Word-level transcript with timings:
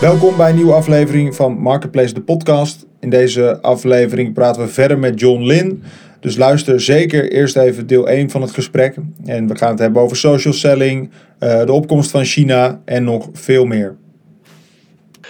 Welkom 0.00 0.36
bij 0.36 0.48
een 0.48 0.56
nieuwe 0.56 0.72
aflevering 0.72 1.34
van 1.34 1.58
Marketplace 1.58 2.14
de 2.14 2.22
podcast. 2.22 2.86
In 3.00 3.10
deze 3.10 3.60
aflevering 3.60 4.34
praten 4.34 4.62
we 4.62 4.68
verder 4.68 4.98
met 4.98 5.20
John 5.20 5.42
Lin. 5.42 5.82
Dus 6.20 6.36
luister 6.36 6.80
zeker 6.80 7.32
eerst 7.32 7.56
even 7.56 7.86
deel 7.86 8.08
1 8.08 8.30
van 8.30 8.40
het 8.40 8.50
gesprek. 8.50 8.96
En 9.24 9.46
we 9.46 9.56
gaan 9.56 9.70
het 9.70 9.78
hebben 9.78 10.02
over 10.02 10.16
social 10.16 10.52
selling, 10.52 11.10
uh, 11.40 11.64
de 11.64 11.72
opkomst 11.72 12.10
van 12.10 12.24
China 12.24 12.80
en 12.84 13.04
nog 13.04 13.28
veel 13.32 13.64
meer. 13.64 13.96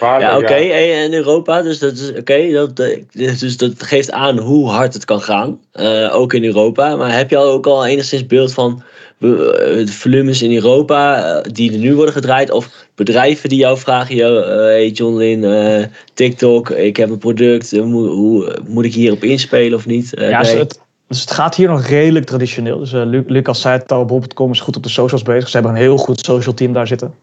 Ja, 0.01 0.37
oké. 0.37 0.45
Okay. 0.45 1.03
In 1.03 1.13
Europa, 1.13 1.61
dus 1.61 1.79
dat, 1.79 1.93
is, 1.93 2.11
oké, 2.13 2.51
dat, 2.51 2.75
dus 3.13 3.57
dat 3.57 3.71
geeft 3.77 4.11
aan 4.11 4.37
hoe 4.37 4.69
hard 4.69 4.93
het 4.93 5.05
kan 5.05 5.21
gaan. 5.21 5.59
Uh, 5.73 6.15
ook 6.15 6.33
in 6.33 6.43
Europa. 6.43 6.95
Maar 6.95 7.17
heb 7.17 7.29
je 7.29 7.37
ook 7.37 7.65
al 7.65 7.85
enigszins 7.85 8.25
beeld 8.25 8.53
van 8.53 8.83
de 9.17 9.85
volumes 9.87 10.41
in 10.41 10.53
Europa 10.53 11.25
uh, 11.35 11.53
die 11.53 11.71
er 11.71 11.77
nu 11.77 11.95
worden 11.95 12.13
gedraaid? 12.13 12.51
Of 12.51 12.69
bedrijven 12.95 13.49
die 13.49 13.57
jou 13.57 13.77
vragen, 13.77 14.15
yo, 14.15 14.43
hey 14.43 14.89
John 14.89 15.17
Lin, 15.17 15.89
TikTok, 16.13 16.69
ik 16.69 16.97
heb 16.97 17.09
een 17.09 17.17
product, 17.17 17.71
hoe, 17.71 18.07
hoe, 18.07 18.57
moet 18.67 18.85
ik 18.85 18.93
hierop 18.93 19.23
inspelen 19.23 19.77
of 19.77 19.85
niet? 19.85 20.11
ja, 20.15 20.39
dus 20.39 20.51
het, 20.51 20.79
dus 21.07 21.21
het 21.21 21.31
gaat 21.31 21.55
hier 21.55 21.67
nog 21.67 21.85
redelijk 21.85 22.25
traditioneel. 22.25 22.79
Dus 22.79 22.91
Lucas 23.27 23.61
zei 23.61 23.77
het 23.77 23.91
al, 23.91 24.05
Bob.com 24.05 24.51
is 24.51 24.59
goed 24.59 24.75
op 24.75 24.83
de 24.83 24.89
socials 24.89 25.23
bezig. 25.23 25.49
Ze 25.49 25.57
hebben 25.57 25.71
een 25.75 25.81
heel 25.81 25.97
goed 25.97 26.25
social 26.25 26.53
team 26.53 26.73
daar 26.73 26.87
zitten. 26.87 27.13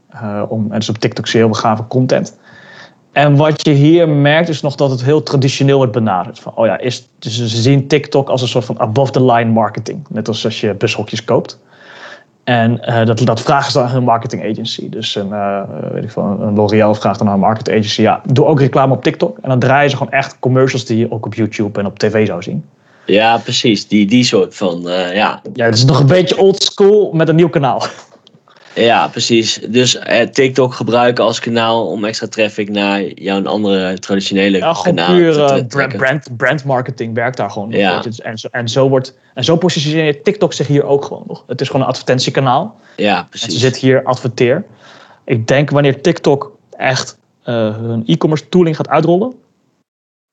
om, 0.48 0.72
en 0.72 0.78
dus 0.78 0.88
op 0.88 0.98
TikTok 0.98 1.26
zeer 1.26 1.44
heel 1.44 1.52
gave 1.52 1.86
content. 1.86 2.34
En 3.12 3.36
wat 3.36 3.64
je 3.64 3.72
hier 3.72 4.08
merkt 4.08 4.48
is 4.48 4.60
nog 4.60 4.74
dat 4.74 4.90
het 4.90 5.04
heel 5.04 5.22
traditioneel 5.22 5.76
wordt 5.76 5.92
benaderd. 5.92 6.38
Van, 6.38 6.52
oh 6.54 6.66
ja, 6.66 6.78
is, 6.78 7.08
dus 7.18 7.36
ze 7.36 7.46
zien 7.46 7.86
TikTok 7.86 8.28
als 8.28 8.42
een 8.42 8.48
soort 8.48 8.64
van 8.64 8.80
above-the-line 8.80 9.50
marketing. 9.50 10.06
Net 10.08 10.28
als 10.28 10.44
als 10.44 10.60
je 10.60 10.74
bushokjes 10.74 11.24
koopt. 11.24 11.60
En 12.44 12.80
uh, 12.88 13.04
dat, 13.04 13.18
dat 13.18 13.40
vragen 13.40 13.72
ze 13.72 13.80
aan 13.80 13.90
hun 13.90 14.04
marketing 14.04 14.50
agency. 14.50 14.88
Dus 14.88 15.14
een, 15.14 15.28
uh, 15.28 15.60
weet 15.92 16.04
ik 16.04 16.10
veel, 16.10 16.22
een 16.22 16.54
L'Oreal 16.54 16.94
vraagt 16.94 17.18
dan 17.18 17.28
aan 17.28 17.34
een 17.34 17.40
marketing 17.40 17.76
agency... 17.76 18.02
ja, 18.02 18.22
doe 18.32 18.44
ook 18.44 18.60
reclame 18.60 18.94
op 18.94 19.02
TikTok. 19.02 19.38
En 19.38 19.48
dan 19.48 19.58
draaien 19.58 19.90
ze 19.90 19.96
gewoon 19.96 20.12
echt 20.12 20.38
commercials 20.38 20.84
die 20.84 20.98
je 20.98 21.10
ook 21.10 21.26
op 21.26 21.34
YouTube 21.34 21.80
en 21.80 21.86
op 21.86 21.98
tv 21.98 22.26
zou 22.26 22.42
zien. 22.42 22.64
Ja, 23.06 23.38
precies. 23.38 23.88
Die, 23.88 24.06
die 24.06 24.24
soort 24.24 24.56
van, 24.56 24.82
uh, 24.84 25.14
ja. 25.14 25.40
Ja, 25.52 25.64
het 25.64 25.74
is 25.74 25.84
nog 25.84 26.00
een 26.00 26.06
beetje 26.06 26.36
old 26.36 26.62
school 26.62 27.12
met 27.12 27.28
een 27.28 27.36
nieuw 27.36 27.48
kanaal. 27.48 27.82
Ja, 28.74 29.08
precies. 29.08 29.60
Dus 29.68 29.98
eh, 29.98 30.26
TikTok 30.26 30.74
gebruiken 30.74 31.24
als 31.24 31.40
kanaal 31.40 31.86
om 31.86 32.04
extra 32.04 32.26
traffic 32.26 32.68
naar 32.68 33.02
jouw 33.02 33.44
andere 33.44 33.98
traditionele 33.98 34.58
ja, 34.58 34.76
kanaal 34.82 35.14
puur, 35.14 35.32
te 35.32 35.38
uh, 35.38 35.66
brand, 35.66 35.96
brand, 35.96 36.36
brand 36.36 36.64
marketing 36.64 37.14
werkt 37.14 37.36
daar 37.36 37.50
gewoon. 37.50 37.70
Ja. 37.70 38.04
En, 38.22 38.38
zo, 38.38 38.48
en, 38.50 38.68
zo 38.68 38.88
wordt, 38.88 39.18
en 39.34 39.44
zo 39.44 39.56
positioneert 39.56 40.24
TikTok 40.24 40.52
zich 40.52 40.66
hier 40.66 40.84
ook 40.84 41.04
gewoon 41.04 41.24
nog. 41.26 41.44
Het 41.46 41.60
is 41.60 41.66
gewoon 41.66 41.82
een 41.82 41.88
advertentiekanaal. 41.88 42.80
Ja, 42.96 43.26
precies. 43.28 43.46
En 43.46 43.52
ze 43.52 43.58
zit 43.58 43.76
hier 43.76 44.02
adverteer. 44.02 44.64
Ik 45.24 45.46
denk 45.46 45.70
wanneer 45.70 46.00
TikTok 46.00 46.58
echt 46.76 47.18
uh, 47.44 47.54
hun 47.76 48.02
e-commerce 48.06 48.48
tooling 48.48 48.76
gaat 48.76 48.88
uitrollen, 48.88 49.34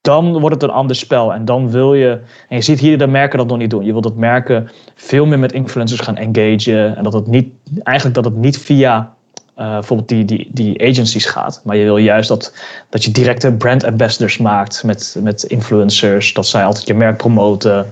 dan 0.05 0.39
wordt 0.39 0.55
het 0.55 0.63
een 0.63 0.75
ander 0.75 0.95
spel. 0.95 1.33
En 1.33 1.45
dan 1.45 1.71
wil 1.71 1.93
je, 1.93 2.19
en 2.49 2.55
je 2.55 2.61
ziet 2.61 2.79
hier 2.79 2.97
de 2.97 3.07
merken 3.07 3.37
dat 3.37 3.47
nog 3.47 3.57
niet 3.57 3.69
doen. 3.69 3.85
Je 3.85 3.91
wil 3.91 4.01
dat 4.01 4.15
merken 4.15 4.69
veel 4.95 5.25
meer 5.25 5.39
met 5.39 5.51
influencers 5.51 5.99
gaan 5.99 6.17
engagen. 6.17 6.97
En 6.97 7.03
dat 7.03 7.13
het 7.13 7.27
niet, 7.27 7.53
eigenlijk 7.83 8.15
dat 8.15 8.25
het 8.25 8.35
niet 8.35 8.57
via 8.57 9.13
uh, 9.57 9.71
bijvoorbeeld 9.71 10.09
die, 10.09 10.25
die, 10.25 10.49
die 10.51 10.81
agencies 10.89 11.25
gaat. 11.25 11.61
Maar 11.63 11.75
je 11.75 11.83
wil 11.83 11.97
juist 11.97 12.27
dat, 12.27 12.53
dat 12.89 13.03
je 13.03 13.11
directe 13.11 13.51
brand 13.51 13.83
ambassadors 13.83 14.37
maakt 14.37 14.83
met, 14.83 15.17
met 15.21 15.43
influencers. 15.43 16.33
Dat 16.33 16.47
zij 16.47 16.65
altijd 16.65 16.87
je 16.87 16.93
merk 16.93 17.17
promoten. 17.17 17.91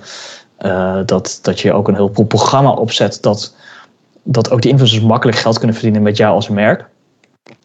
Uh, 0.65 0.99
dat, 1.05 1.39
dat 1.41 1.59
je 1.59 1.73
ook 1.73 1.87
een 1.87 1.95
heel 1.95 2.09
programma 2.09 2.71
opzet 2.71 3.17
dat, 3.21 3.55
dat 4.23 4.51
ook 4.51 4.61
die 4.61 4.71
influencers 4.71 5.03
makkelijk 5.03 5.37
geld 5.37 5.57
kunnen 5.57 5.75
verdienen 5.75 6.01
met 6.01 6.17
jou 6.17 6.33
als 6.33 6.49
merk. 6.49 6.85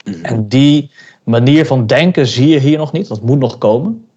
Mm. 0.05 0.25
En 0.25 0.49
die 0.49 0.91
manier 1.25 1.67
van 1.67 1.87
denken 1.87 2.27
zie 2.27 2.49
je 2.49 2.59
hier 2.59 2.79
nog 2.79 2.93
niet. 2.93 3.09
Dat 3.09 3.23
moet 3.23 3.39
nog 3.39 3.59
komen. 3.59 4.08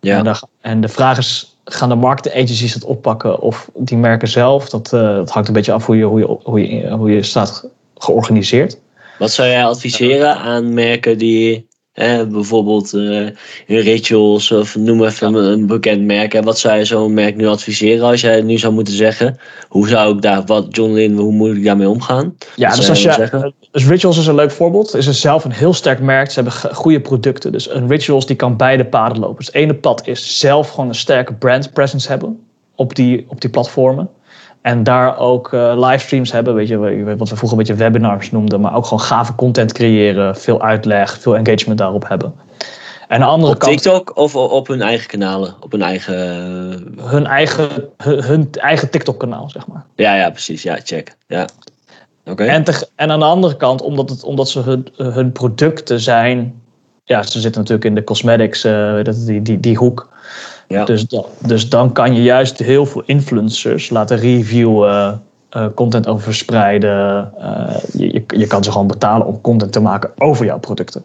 Ja. 0.00 0.40
En, 0.60 0.80
de 0.80 0.88
vraag 0.88 1.18
is, 1.18 1.56
gaan 1.64 1.88
de 1.88 1.94
marketing 1.94 2.34
agencies 2.34 2.74
het 2.74 2.84
oppakken 2.84 3.40
of 3.40 3.70
die 3.74 3.96
merken 3.96 4.28
zelf? 4.28 4.68
Dat, 4.68 4.92
uh, 4.92 5.00
dat 5.00 5.30
hangt 5.30 5.48
een 5.48 5.54
beetje 5.54 5.72
af 5.72 5.86
hoe 5.86 5.96
je, 5.96 6.04
hoe 6.04 6.18
je, 6.18 6.26
hoe 6.42 6.68
je, 6.68 6.90
hoe 6.90 7.10
je 7.10 7.22
staat 7.22 7.68
georganiseerd. 7.96 8.78
Wat 9.18 9.30
zou 9.30 9.48
jij 9.48 9.64
adviseren 9.64 10.36
aan 10.36 10.74
merken 10.74 11.18
die 11.18 11.68
bijvoorbeeld 12.28 12.92
uh, 12.94 13.28
Rituals 13.66 14.52
of 14.52 14.76
noem 14.76 15.04
even 15.04 15.34
een, 15.34 15.66
bekend 15.66 16.02
merk. 16.02 16.34
En 16.34 16.44
wat 16.44 16.58
zou 16.58 16.78
je 16.78 16.84
zo'n 16.84 17.14
merk 17.14 17.36
nu 17.36 17.46
adviseren 17.46 18.06
als 18.06 18.20
jij 18.20 18.34
het 18.34 18.44
nu 18.44 18.58
zou 18.58 18.72
moeten 18.72 18.94
zeggen? 18.94 19.38
Hoe 19.68 19.88
zou 19.88 20.14
ik 20.14 20.22
daar, 20.22 20.42
wat 20.46 20.66
John 20.70 20.92
Lin, 20.92 21.16
hoe 21.16 21.32
moet 21.32 21.56
ik 21.56 21.64
daarmee 21.64 21.88
omgaan? 21.88 22.36
Ja, 22.56 22.74
dus 22.74 22.88
als 22.88 23.02
je, 23.02 23.52
dus 23.70 23.86
Rituals 23.86 24.18
is 24.18 24.26
een 24.26 24.34
leuk 24.34 24.50
voorbeeld. 24.50 24.94
Is 24.94 25.06
is 25.06 25.20
zelf 25.20 25.44
een 25.44 25.52
heel 25.52 25.72
sterk 25.72 26.00
merk. 26.00 26.30
Ze 26.30 26.40
hebben 26.40 26.74
goede 26.74 27.00
producten. 27.00 27.52
Dus 27.52 27.70
een 27.70 27.88
Rituals 27.88 28.26
die 28.26 28.36
kan 28.36 28.56
beide 28.56 28.84
paden 28.84 29.18
lopen. 29.18 29.36
Dus 29.36 29.46
het 29.46 29.54
ene 29.54 29.74
pad 29.74 30.06
is 30.06 30.38
zelf 30.38 30.70
gewoon 30.70 30.88
een 30.88 30.94
sterke 30.94 31.34
brand 31.34 31.72
presence 31.72 32.08
hebben 32.08 32.40
op 32.74 32.94
die, 32.94 33.24
op 33.28 33.40
die 33.40 33.50
platformen. 33.50 34.10
En 34.60 34.82
daar 34.82 35.18
ook 35.18 35.52
uh, 35.52 35.72
livestreams 35.88 36.32
hebben, 36.32 36.54
weet 36.54 36.68
je, 36.68 36.78
wat 37.16 37.28
we 37.28 37.36
vroeger 37.36 37.58
een 37.58 37.64
beetje 37.64 37.82
webinars 37.82 38.30
noemden, 38.30 38.60
maar 38.60 38.74
ook 38.74 38.84
gewoon 38.84 39.00
gave 39.00 39.34
content 39.34 39.72
creëren, 39.72 40.36
veel 40.36 40.62
uitleg, 40.62 41.20
veel 41.20 41.36
engagement 41.36 41.78
daarop 41.78 42.08
hebben. 42.08 42.34
En 43.08 43.20
de 43.20 43.26
andere 43.26 43.52
op 43.52 43.58
kant, 43.58 43.72
TikTok 43.72 44.16
of 44.16 44.36
op 44.36 44.66
hun 44.66 44.82
eigen 44.82 45.08
kanalen? 45.08 45.54
Op 45.60 45.72
hun 45.72 45.82
eigen... 45.82 46.16
Hun 47.00 47.26
eigen, 47.26 47.88
hun, 47.96 48.48
eigen 48.52 48.90
TikTok-kanaal, 48.90 49.50
zeg 49.50 49.66
maar. 49.66 49.84
Ja, 49.94 50.14
ja, 50.16 50.30
precies. 50.30 50.62
Ja, 50.62 50.78
check. 50.84 51.16
Ja. 51.26 51.46
Oké. 52.24 52.44
En, 52.44 52.64
en 52.96 53.10
aan 53.10 53.18
de 53.18 53.24
andere 53.24 53.56
kant, 53.56 53.82
omdat, 53.82 54.10
het, 54.10 54.24
omdat 54.24 54.48
ze 54.48 54.60
hun, 54.60 54.88
hun 54.96 55.32
producten 55.32 56.00
zijn... 56.00 56.62
Ja, 57.04 57.22
ze 57.22 57.40
zitten 57.40 57.60
natuurlijk 57.60 57.88
in 57.88 57.94
de 57.94 58.04
cosmetics, 58.04 58.64
uh, 58.64 59.04
die, 59.26 59.42
die, 59.42 59.60
die 59.60 59.76
hoek. 59.76 60.08
Ja. 60.70 60.84
Dus, 60.84 61.06
dan, 61.06 61.24
dus 61.38 61.68
dan 61.68 61.92
kan 61.92 62.14
je 62.14 62.22
juist 62.22 62.58
heel 62.58 62.86
veel 62.86 63.02
influencers 63.06 63.90
laten 63.90 64.18
reviewen, 64.18 65.22
uh, 65.56 65.66
content 65.74 66.08
over 66.08 66.22
verspreiden. 66.22 67.32
Uh, 67.38 67.76
je, 67.92 68.24
je 68.26 68.46
kan 68.46 68.64
ze 68.64 68.72
gewoon 68.72 68.86
betalen 68.86 69.26
om 69.26 69.40
content 69.40 69.72
te 69.72 69.80
maken 69.80 70.12
over 70.18 70.44
jouw 70.44 70.58
producten. 70.58 71.04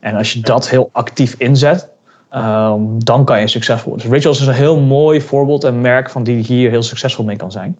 En 0.00 0.16
als 0.16 0.32
je 0.32 0.40
dat 0.40 0.68
heel 0.68 0.88
actief 0.92 1.34
inzet, 1.38 1.88
um, 2.34 3.04
dan 3.04 3.24
kan 3.24 3.40
je 3.40 3.48
succesvol 3.48 3.88
worden. 3.88 4.06
Dus 4.06 4.16
Rituals 4.16 4.40
is 4.40 4.46
een 4.46 4.52
heel 4.52 4.80
mooi 4.80 5.20
voorbeeld 5.20 5.64
en 5.64 5.80
merk 5.80 6.10
van 6.10 6.22
die 6.22 6.44
hier 6.44 6.70
heel 6.70 6.82
succesvol 6.82 7.24
mee 7.24 7.36
kan 7.36 7.52
zijn. 7.52 7.78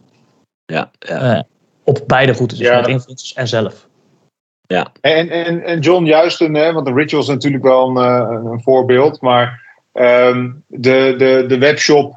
Ja, 0.65 0.91
ja. 0.99 1.37
Uh, 1.37 1.41
op 1.85 2.01
beide 2.07 2.33
routes, 2.33 2.59
dus 2.59 2.67
ja. 2.69 2.77
met 2.77 2.89
influencers 2.89 3.35
en 3.35 3.49
zelf. 3.49 3.87
Ja. 4.67 4.87
En, 5.01 5.29
en, 5.29 5.63
en 5.65 5.81
John, 5.81 6.05
juist 6.05 6.41
een, 6.41 6.55
hè, 6.55 6.73
want 6.73 6.87
de 6.87 6.93
Rituals 6.93 7.29
is 7.29 7.35
natuurlijk 7.35 7.65
wel 7.65 7.89
een, 7.89 8.47
een 8.47 8.63
voorbeeld, 8.63 9.21
maar 9.21 9.63
Ehm, 9.95 10.51
de, 10.67 11.15
de, 11.19 11.45
de 11.49 11.59
webshop, 11.59 12.17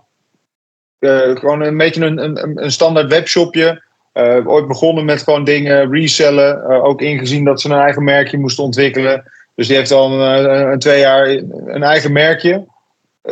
uh, 0.99 1.35
gewoon 1.35 1.61
een 1.61 1.77
beetje 1.77 2.05
een, 2.05 2.23
een, 2.23 2.63
een 2.63 2.71
standaard 2.71 3.07
webshopje. 3.07 3.85
Uh, 4.13 4.47
ooit 4.47 4.67
begonnen 4.67 5.05
met 5.05 5.23
gewoon 5.23 5.43
dingen 5.43 5.91
resellen. 5.91 6.63
Uh, 6.69 6.83
ook 6.83 7.01
ingezien 7.01 7.43
dat 7.43 7.61
ze 7.61 7.69
een 7.69 7.79
eigen 7.79 8.03
merkje 8.03 8.37
moesten 8.37 8.63
ontwikkelen. 8.63 9.31
Dus 9.55 9.67
die 9.67 9.75
heeft 9.75 9.91
al 9.91 10.11
een, 10.11 10.71
een 10.71 10.79
twee 10.79 10.99
jaar 10.99 11.27
een 11.27 11.83
eigen 11.83 12.11
merkje. 12.11 12.65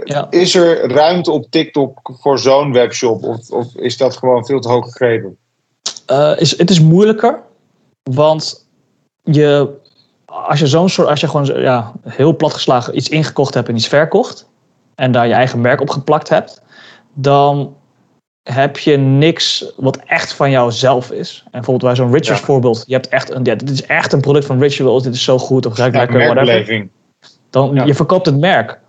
Ja. 0.03 0.27
Is 0.29 0.55
er 0.55 0.91
ruimte 0.91 1.31
op 1.31 1.45
TikTok 1.49 2.11
voor 2.21 2.39
zo'n 2.39 2.73
webshop? 2.73 3.23
Of, 3.23 3.49
of 3.49 3.75
is 3.75 3.97
dat 3.97 4.17
gewoon 4.17 4.45
veel 4.45 4.59
te 4.59 4.69
hoog 4.69 4.85
gegrepen? 4.85 5.37
is, 6.37 6.57
het 6.57 6.69
is 6.69 6.81
moeilijker. 6.81 7.39
Want 8.03 8.67
je 9.23 9.69
als 10.43 10.59
je 10.59 10.67
zo'n 10.67 10.89
soort, 10.89 11.07
als 11.07 11.19
je 11.19 11.27
gewoon 11.27 11.61
ja, 11.61 11.91
heel 12.07 12.35
platgeslagen 12.35 12.97
iets 12.97 13.09
ingekocht 13.09 13.53
hebt 13.53 13.69
en 13.69 13.75
iets 13.75 13.87
verkocht. 13.87 14.49
En 14.95 15.11
daar 15.11 15.27
je 15.27 15.33
eigen 15.33 15.61
merk 15.61 15.81
op 15.81 15.89
geplakt 15.89 16.29
hebt. 16.29 16.61
Dan 17.13 17.75
heb 18.43 18.77
je 18.77 18.97
niks 18.97 19.73
wat 19.75 19.97
echt 20.05 20.33
van 20.33 20.51
jouzelf 20.51 21.11
is. 21.11 21.41
En 21.43 21.51
bijvoorbeeld 21.51 21.95
bij 21.95 21.95
zo'n 21.95 22.13
Rituals 22.13 22.41
voorbeeld. 22.41 22.83
Je 22.87 22.93
hebt 22.93 23.07
echt 23.07 23.31
een, 23.31 23.43
ja, 23.43 23.55
dit 23.55 23.69
is 23.69 23.85
echt 23.85 24.13
een 24.13 24.21
product 24.21 24.45
van 24.45 24.59
Rituals. 24.59 25.03
Dit 25.03 25.13
is 25.13 25.23
zo 25.23 25.37
goed. 25.37 25.65
Of 25.65 25.77
ruikt 25.77 25.95
lekker, 25.95 26.33
whatever. 26.33 26.87
Dan, 27.49 27.73
ja. 27.73 27.83
je 27.83 27.95
verkoopt 27.95 28.25
het 28.25 28.39
merk. 28.39 28.79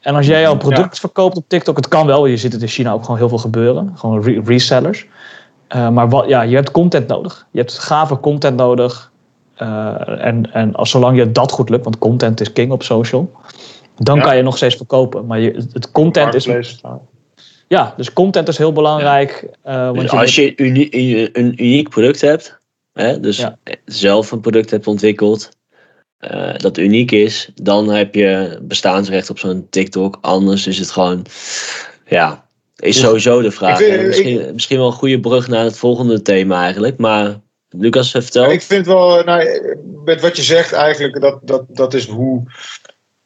En 0.00 0.14
als 0.14 0.26
jij 0.26 0.40
jouw 0.40 0.56
product 0.56 1.00
verkoopt 1.00 1.36
op 1.36 1.44
TikTok, 1.48 1.76
het 1.76 1.88
kan 1.88 2.06
wel. 2.06 2.26
Je 2.26 2.36
ziet 2.36 2.52
het 2.52 2.62
in 2.62 2.68
China 2.68 2.92
ook 2.92 3.02
gewoon 3.02 3.16
heel 3.16 3.28
veel 3.28 3.38
gebeuren. 3.38 3.92
Gewoon 3.94 4.44
resellers. 4.44 5.06
Uh, 5.76 5.88
maar 5.88 6.08
wat, 6.08 6.28
ja, 6.28 6.42
je 6.42 6.54
hebt 6.54 6.70
content 6.70 7.06
nodig. 7.06 7.46
Je 7.50 7.58
hebt 7.58 7.78
gave 7.78 8.20
content 8.20 8.56
nodig. 8.56 9.11
Uh, 9.62 10.24
en, 10.24 10.52
en 10.52 10.74
als, 10.74 10.90
zolang 10.90 11.16
je 11.16 11.32
dat 11.32 11.50
goed 11.50 11.68
lukt, 11.68 11.84
want 11.84 11.98
content 11.98 12.40
is 12.40 12.52
king 12.52 12.72
op 12.72 12.82
social, 12.82 13.30
dan 13.96 14.20
kan 14.20 14.36
je 14.36 14.42
nog 14.42 14.56
steeds 14.56 14.76
verkopen. 14.76 15.26
Maar 15.26 15.40
je, 15.40 15.66
het 15.72 15.90
content 15.90 16.34
is. 16.34 16.80
Ja, 17.68 17.94
dus 17.96 18.12
content 18.12 18.48
is 18.48 18.58
heel 18.58 18.72
belangrijk. 18.72 19.48
Uh, 19.66 19.84
want 19.84 20.00
dus 20.00 20.10
je 20.10 20.16
als 20.16 20.34
je 20.34 21.30
een 21.38 21.62
uniek 21.62 21.88
product 21.88 22.20
hebt, 22.20 22.58
hè, 22.92 23.20
dus 23.20 23.46
zelf 23.84 24.30
een 24.30 24.40
product 24.40 24.70
hebt 24.70 24.86
ontwikkeld, 24.86 25.48
uh, 26.20 26.54
dat 26.56 26.78
uniek 26.78 27.10
is, 27.10 27.50
dan 27.54 27.88
heb 27.88 28.14
je 28.14 28.58
bestaansrecht 28.62 29.30
op 29.30 29.38
zo'n 29.38 29.66
TikTok. 29.70 30.18
Anders 30.20 30.66
is 30.66 30.78
het 30.78 30.90
gewoon, 30.90 31.26
ja, 32.06 32.46
is 32.76 33.00
sowieso 33.00 33.42
de 33.42 33.50
vraag. 33.50 33.80
misschien, 33.80 34.50
misschien 34.52 34.78
wel 34.78 34.86
een 34.86 34.92
goede 34.92 35.20
brug 35.20 35.48
naar 35.48 35.64
het 35.64 35.78
volgende 35.78 36.22
thema 36.22 36.62
eigenlijk. 36.62 36.98
Maar 36.98 37.40
Lucas, 37.78 38.10
vertel. 38.10 38.50
ik 38.50 38.62
vind 38.62 38.86
wel, 38.86 39.24
nou, 39.24 39.76
met 40.04 40.20
wat 40.20 40.36
je 40.36 40.42
zegt 40.42 40.72
eigenlijk, 40.72 41.20
dat, 41.20 41.38
dat, 41.42 41.64
dat 41.68 41.94
is 41.94 42.06
hoe, 42.06 42.42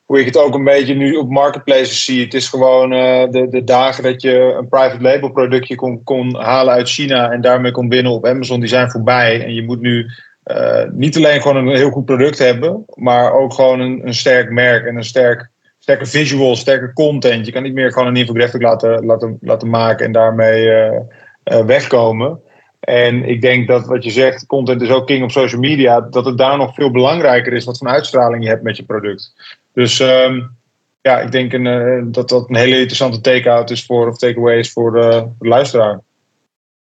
hoe 0.02 0.20
ik 0.20 0.26
het 0.26 0.36
ook 0.36 0.54
een 0.54 0.64
beetje 0.64 0.94
nu 0.94 1.16
op 1.16 1.30
marketplaces 1.30 2.04
zie. 2.04 2.24
Het 2.24 2.34
is 2.34 2.48
gewoon 2.48 2.92
uh, 2.92 3.30
de, 3.30 3.48
de 3.48 3.64
dagen 3.64 4.02
dat 4.02 4.22
je 4.22 4.54
een 4.58 4.68
private 4.68 5.02
label 5.02 5.30
productje 5.30 5.74
kon, 5.74 6.02
kon 6.04 6.36
halen 6.36 6.74
uit 6.74 6.88
China 6.88 7.30
en 7.30 7.40
daarmee 7.40 7.70
kon 7.70 7.88
binnen 7.88 8.12
op 8.12 8.26
Amazon, 8.26 8.60
die 8.60 8.68
zijn 8.68 8.90
voorbij. 8.90 9.44
En 9.44 9.54
je 9.54 9.62
moet 9.62 9.80
nu 9.80 10.10
uh, 10.46 10.82
niet 10.92 11.16
alleen 11.16 11.42
gewoon 11.42 11.56
een 11.56 11.76
heel 11.76 11.90
goed 11.90 12.04
product 12.04 12.38
hebben, 12.38 12.84
maar 12.94 13.32
ook 13.32 13.54
gewoon 13.54 13.80
een, 13.80 14.00
een 14.06 14.14
sterk 14.14 14.50
merk 14.50 14.86
en 14.86 14.96
een 14.96 15.04
sterk, 15.04 15.48
sterke 15.78 16.06
visual, 16.06 16.56
sterke 16.56 16.92
content. 16.92 17.46
Je 17.46 17.52
kan 17.52 17.62
niet 17.62 17.74
meer 17.74 17.92
gewoon 17.92 18.08
een 18.08 18.16
infographic 18.16 18.62
laten, 18.62 19.06
laten, 19.06 19.38
laten 19.40 19.70
maken 19.70 20.06
en 20.06 20.12
daarmee 20.12 20.66
uh, 20.66 21.64
wegkomen. 21.64 22.40
En 22.86 23.28
ik 23.28 23.40
denk 23.40 23.68
dat 23.68 23.86
wat 23.86 24.04
je 24.04 24.10
zegt, 24.10 24.46
content 24.46 24.82
is 24.82 24.90
ook 24.90 25.06
king 25.06 25.22
op 25.22 25.30
social 25.30 25.60
media, 25.60 26.00
dat 26.00 26.24
het 26.24 26.38
daar 26.38 26.56
nog 26.56 26.74
veel 26.74 26.90
belangrijker 26.90 27.52
is 27.52 27.64
wat 27.64 27.78
voor 27.78 27.88
uitstraling 27.88 28.42
je 28.42 28.48
hebt 28.48 28.62
met 28.62 28.76
je 28.76 28.82
product. 28.82 29.34
Dus 29.72 30.00
um, 30.00 30.56
ja, 31.00 31.20
ik 31.20 31.32
denk 31.32 31.52
een, 31.52 31.64
uh, 31.64 32.04
dat 32.04 32.28
dat 32.28 32.48
een 32.48 32.56
hele 32.56 32.76
interessante 32.76 33.20
take-out 33.20 33.70
is 33.70 33.84
voor, 33.84 34.08
of 34.08 34.18
takeaway 34.18 34.58
is 34.58 34.72
voor 34.72 34.92
de, 34.92 35.28
de 35.38 35.48
luisteraar. 35.48 36.00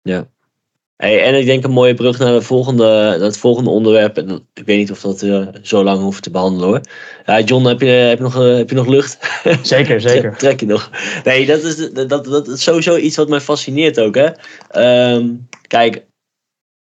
Ja. 0.03 0.27
Hey, 1.03 1.23
en 1.23 1.35
ik 1.35 1.47
denk 1.47 1.65
een 1.65 1.71
mooie 1.71 1.95
brug 1.95 2.19
naar, 2.19 2.33
de 2.33 2.43
volgende, 2.43 2.85
naar 2.85 3.21
het 3.21 3.39
volgende 3.39 3.71
onderwerp. 3.71 4.17
En 4.17 4.47
ik 4.55 4.67
weet 4.67 4.79
niet 4.79 4.91
of 4.91 5.01
dat 5.01 5.23
uh, 5.23 5.47
zo 5.63 5.85
lang 5.85 6.01
hoeft 6.01 6.23
te 6.23 6.31
behandelen 6.31 6.69
hoor. 6.69 6.81
Ja, 7.27 7.41
John, 7.41 7.67
heb 7.67 7.81
je, 7.81 7.87
heb 7.87 8.19
je, 8.19 8.25
nog, 8.25 8.37
uh, 8.37 8.57
heb 8.57 8.69
je 8.69 8.75
nog 8.75 8.87
lucht? 8.87 9.19
Zeker, 9.63 10.01
zeker. 10.01 10.37
Trek 10.37 10.61
je 10.61 10.67
nog. 10.67 10.91
Nee, 11.25 11.47
dat 11.47 11.63
is, 11.63 11.93
dat, 11.93 12.09
dat, 12.09 12.25
dat 12.25 12.49
is 12.49 12.63
sowieso 12.63 12.97
iets 12.97 13.17
wat 13.17 13.29
mij 13.29 13.41
fascineert 13.41 14.01
ook. 14.01 14.15
Hè? 14.15 14.29
Um, 15.15 15.49
kijk, 15.67 16.05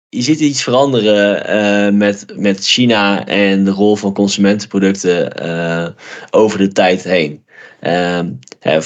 je 0.10 0.22
ziet 0.22 0.40
iets 0.40 0.64
veranderen 0.64 1.50
uh, 1.50 1.98
met, 1.98 2.26
met 2.36 2.66
China 2.66 3.26
en 3.26 3.64
de 3.64 3.72
rol 3.72 3.96
van 3.96 4.14
consumentenproducten 4.14 5.46
uh, 5.46 5.88
over 6.30 6.58
de 6.58 6.68
tijd 6.68 7.04
heen. 7.04 7.46
Uh, 7.82 8.20
hè, 8.60 8.80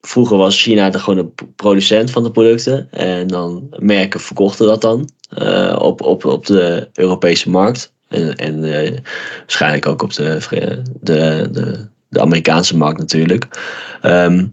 vroeger 0.00 0.36
was 0.36 0.62
China 0.62 0.90
de 0.90 0.98
gewoon 0.98 1.32
de 1.36 1.46
producent 1.56 2.10
van 2.10 2.22
de 2.22 2.30
producten 2.30 2.88
en 2.90 3.26
dan 3.26 3.66
merken 3.78 4.20
verkochten 4.20 4.66
dat 4.66 4.80
dan 4.80 5.08
uh, 5.38 5.76
op, 5.78 6.02
op, 6.02 6.24
op 6.24 6.46
de 6.46 6.88
Europese 6.92 7.50
markt. 7.50 7.92
En, 8.08 8.34
en 8.34 8.60
waarschijnlijk 9.38 9.86
ook 9.86 10.02
op 10.02 10.14
de, 10.14 10.82
de, 11.00 11.48
de, 12.08 12.20
Amerikaanse 12.20 12.76
markt 12.76 12.98
natuurlijk. 12.98 13.46
Um, 14.02 14.50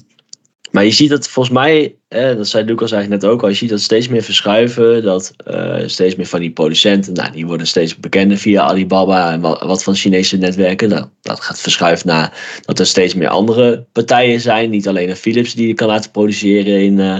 maar 0.75 0.85
je 0.85 0.91
ziet 0.91 1.09
dat 1.09 1.27
volgens 1.27 1.55
mij, 1.55 1.95
eh, 2.07 2.35
dat 2.35 2.47
zei 2.47 2.65
Lucas 2.65 2.91
eigenlijk 2.91 3.21
net 3.21 3.31
ook 3.31 3.41
al, 3.41 3.47
je 3.47 3.55
ziet 3.55 3.69
dat 3.69 3.81
steeds 3.81 4.07
meer 4.07 4.21
verschuiven. 4.21 5.03
Dat 5.03 5.33
uh, 5.47 5.75
steeds 5.85 6.15
meer 6.15 6.25
van 6.25 6.39
die 6.39 6.51
producenten, 6.51 7.13
nou, 7.13 7.31
die 7.31 7.45
worden 7.45 7.67
steeds 7.67 7.99
bekender 7.99 8.37
via 8.37 8.61
Alibaba 8.61 9.31
en 9.31 9.41
wat, 9.41 9.83
van 9.83 9.95
Chinese 9.95 10.37
netwerken. 10.37 10.89
Nou, 10.89 11.05
dat 11.21 11.39
gaat 11.39 11.59
verschuiven 11.59 12.07
naar 12.07 12.59
dat 12.65 12.79
er 12.79 12.85
steeds 12.85 13.13
meer 13.13 13.27
andere 13.27 13.85
partijen 13.91 14.39
zijn. 14.39 14.69
Niet 14.69 14.87
alleen 14.87 15.09
een 15.09 15.15
Philips 15.15 15.53
die 15.53 15.67
je 15.67 15.73
kan 15.73 15.87
laten 15.87 16.11
produceren 16.11 16.81
in, 16.81 16.97
uh, 16.97 17.17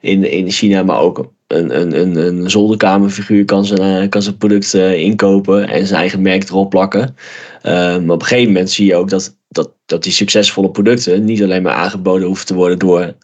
in, 0.00 0.30
in 0.30 0.50
China, 0.50 0.82
maar 0.82 1.00
ook 1.00 1.32
een, 1.48 1.80
een, 1.80 2.00
een, 2.00 2.16
een 2.16 2.50
zolderkamerfiguur 2.50 3.44
kan 3.44 3.64
zijn, 3.64 4.08
kan 4.08 4.22
zijn 4.22 4.36
product 4.36 4.74
inkopen 4.74 5.68
en 5.68 5.86
zijn 5.86 6.00
eigen 6.00 6.22
merk 6.22 6.48
erop 6.48 6.70
plakken. 6.70 7.16
maar 7.62 7.98
op 7.98 8.20
een 8.20 8.22
gegeven 8.22 8.52
moment 8.52 8.70
zie 8.70 8.86
je 8.86 8.96
ook 8.96 9.10
dat 9.10 9.36
dat, 9.48 9.70
dat 9.86 10.02
die 10.02 10.12
succesvolle 10.12 10.70
producten 10.70 11.24
niet 11.24 11.42
alleen 11.42 11.62
maar 11.62 11.74
aangeboden 11.74 12.26
hoeven 12.26 12.46
te 12.46 12.54
worden 12.54 12.78
door 12.78 13.14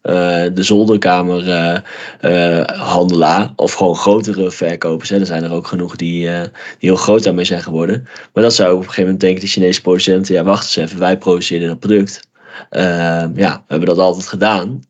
de 0.55 0.63
zolderkamerhandelaar 0.63 3.53
of 3.57 3.73
gewoon 3.73 3.97
grotere 3.97 4.51
verkopers. 4.51 5.09
Hè. 5.09 5.19
Er 5.19 5.27
zijn 5.27 5.45
er 5.45 5.53
ook 5.53 5.67
genoeg 5.67 5.97
die, 5.97 6.21
die 6.21 6.51
heel 6.79 6.97
groot 6.97 7.23
daarmee 7.23 7.45
zijn 7.45 7.63
geworden. 7.63 8.09
Maar 8.33 8.43
dat 8.43 8.55
zou 8.55 8.73
op 8.73 8.79
een 8.79 8.85
gegeven 8.85 9.03
moment 9.03 9.21
denken 9.21 9.41
de 9.41 9.47
Chinese 9.47 9.81
producenten, 9.81 10.35
ja 10.35 10.45
wacht 10.45 10.63
eens 10.63 10.77
even, 10.77 10.99
wij 10.99 11.19
produceren 11.19 11.69
dat 11.69 11.81
product. 11.81 12.33
Ja, 12.71 13.31
we 13.35 13.65
hebben 13.67 13.89
dat 13.89 13.99
altijd 13.99 14.27
gedaan, 14.27 14.81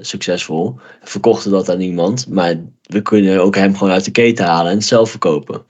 succesvol. 0.00 0.78
Verkochten 1.02 1.50
dat 1.50 1.70
aan 1.70 1.80
iemand, 1.80 2.28
maar 2.28 2.54
we 2.82 3.02
kunnen 3.02 3.42
ook 3.42 3.56
hem 3.56 3.76
gewoon 3.76 3.92
uit 3.92 4.04
de 4.04 4.10
keten 4.10 4.44
halen 4.44 4.70
en 4.70 4.76
het 4.76 4.86
zelf 4.86 5.10
verkopen. 5.10 5.62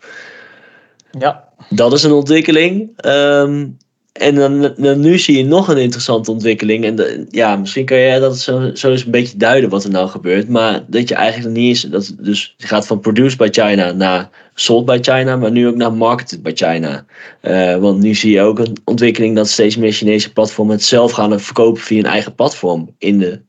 Ja. 1.19 1.49
Dat 1.69 1.93
is 1.93 2.03
een 2.03 2.13
ontwikkeling. 2.13 3.05
Um, 3.07 3.77
en 4.13 4.35
dan, 4.35 4.75
dan, 4.77 5.01
nu 5.01 5.19
zie 5.19 5.37
je 5.37 5.45
nog 5.45 5.69
een 5.69 5.79
interessante 5.79 6.31
ontwikkeling. 6.31 6.85
En 6.85 7.27
ja, 7.31 7.57
misschien 7.57 7.85
kan 7.85 7.99
jij 7.99 8.19
dat 8.19 8.39
zo, 8.39 8.71
zo 8.75 8.91
eens 8.91 9.05
een 9.05 9.11
beetje 9.11 9.37
duiden 9.37 9.71
wat 9.71 9.85
er 9.85 9.91
nou 9.91 10.09
gebeurt. 10.09 10.49
Maar 10.49 10.85
dat 10.87 11.09
je 11.09 11.15
eigenlijk 11.15 11.57
niet 11.57 11.69
eens. 11.69 11.83
Dat, 11.83 12.15
dus 12.19 12.55
je 12.57 12.67
gaat 12.67 12.87
van 12.87 13.01
produced 13.01 13.39
by 13.39 13.49
China 13.51 13.93
naar 13.93 14.31
sold 14.55 14.85
by 14.85 14.99
China, 15.01 15.37
maar 15.37 15.51
nu 15.51 15.69
ook 15.69 15.77
naar 15.77 15.93
marketed 15.93 16.43
by 16.43 16.53
China. 16.55 17.05
Uh, 17.43 17.77
want 17.77 18.03
nu 18.03 18.15
zie 18.15 18.33
je 18.33 18.41
ook 18.41 18.59
een 18.59 18.77
ontwikkeling 18.85 19.37
dat 19.37 19.49
steeds 19.49 19.77
meer 19.77 19.93
Chinese 19.93 20.33
platformen 20.33 20.75
het 20.75 20.85
zelf 20.85 21.13
gaan 21.13 21.41
verkopen 21.41 21.83
via 21.83 21.99
een 21.99 22.05
eigen 22.05 22.35
platform 22.35 22.95
in 22.99 23.19
de 23.19 23.41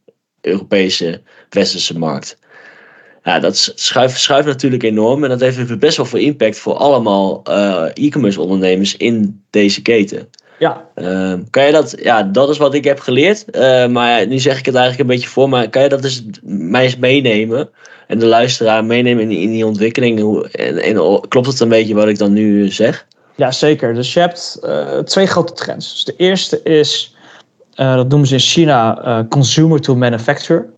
Europese 0.42 1.22
westerse 1.50 1.98
markt. 1.98 2.40
Ja, 3.24 3.40
dat 3.40 3.74
schuift, 3.76 4.20
schuift 4.20 4.48
natuurlijk 4.48 4.84
enorm 4.84 5.24
en 5.24 5.30
dat 5.30 5.40
heeft 5.40 5.80
best 5.80 5.98
wel 5.98 6.06
veel 6.06 6.20
impact 6.20 6.58
voor 6.58 6.74
allemaal 6.74 7.42
uh, 7.50 7.86
e-commerce 7.94 8.42
ondernemers 8.42 8.98
in 8.98 9.44
deze 9.50 9.82
keten. 9.82 10.30
Ja. 10.62 10.86
Uh, 10.96 11.34
kan 11.50 11.66
je 11.66 11.72
dat, 11.72 11.96
ja, 12.02 12.24
dat 12.24 12.50
is 12.50 12.58
wat 12.58 12.74
ik 12.74 12.84
heb 12.84 13.00
geleerd. 13.00 13.46
Uh, 13.52 13.88
maar 13.88 14.28
nu 14.28 14.40
zeg 14.40 14.60
ik 14.60 14.66
het 14.66 14.76
eigenlijk 14.76 15.10
een 15.10 15.16
beetje 15.16 15.30
voor. 15.30 15.50
Maar 15.50 15.70
kan 15.70 15.82
je 15.82 15.90
dat 15.90 16.02
dus 16.02 16.24
mij 16.44 16.84
eens 16.84 16.98
meenemen? 16.98 17.70
En 18.08 18.20
de 18.20 18.26
luisteraar 18.26 18.86
meenemen 18.86 19.24
in 19.24 19.30
die, 19.30 19.40
in 19.40 19.52
die 19.52 19.66
ontwikkeling? 19.66 20.20
Hoe, 20.20 20.50
en, 20.50 20.78
en, 20.78 21.22
klopt 21.28 21.48
het 21.48 21.60
een 21.60 21.70
beetje 21.70 21.94
wat 21.94 22.08
ik 22.08 22.18
dan 22.18 22.34
nu 22.34 22.70
zeg? 22.72 23.06
Ja, 23.36 23.52
zeker. 23.52 23.94
Dus 23.94 24.14
je 24.14 24.20
hebt 24.20 24.60
uh, 24.64 24.98
twee 24.98 25.26
grote 25.26 25.54
trends. 25.54 25.92
Dus 25.92 26.04
de 26.04 26.16
eerste 26.24 26.64
is, 26.64 27.16
dat 27.76 28.10
noemen 28.10 28.28
ze 28.28 28.34
in 28.34 28.40
China, 28.40 29.26
consumer 29.30 29.82
to 29.82 29.96
manufacturer. 29.96 30.70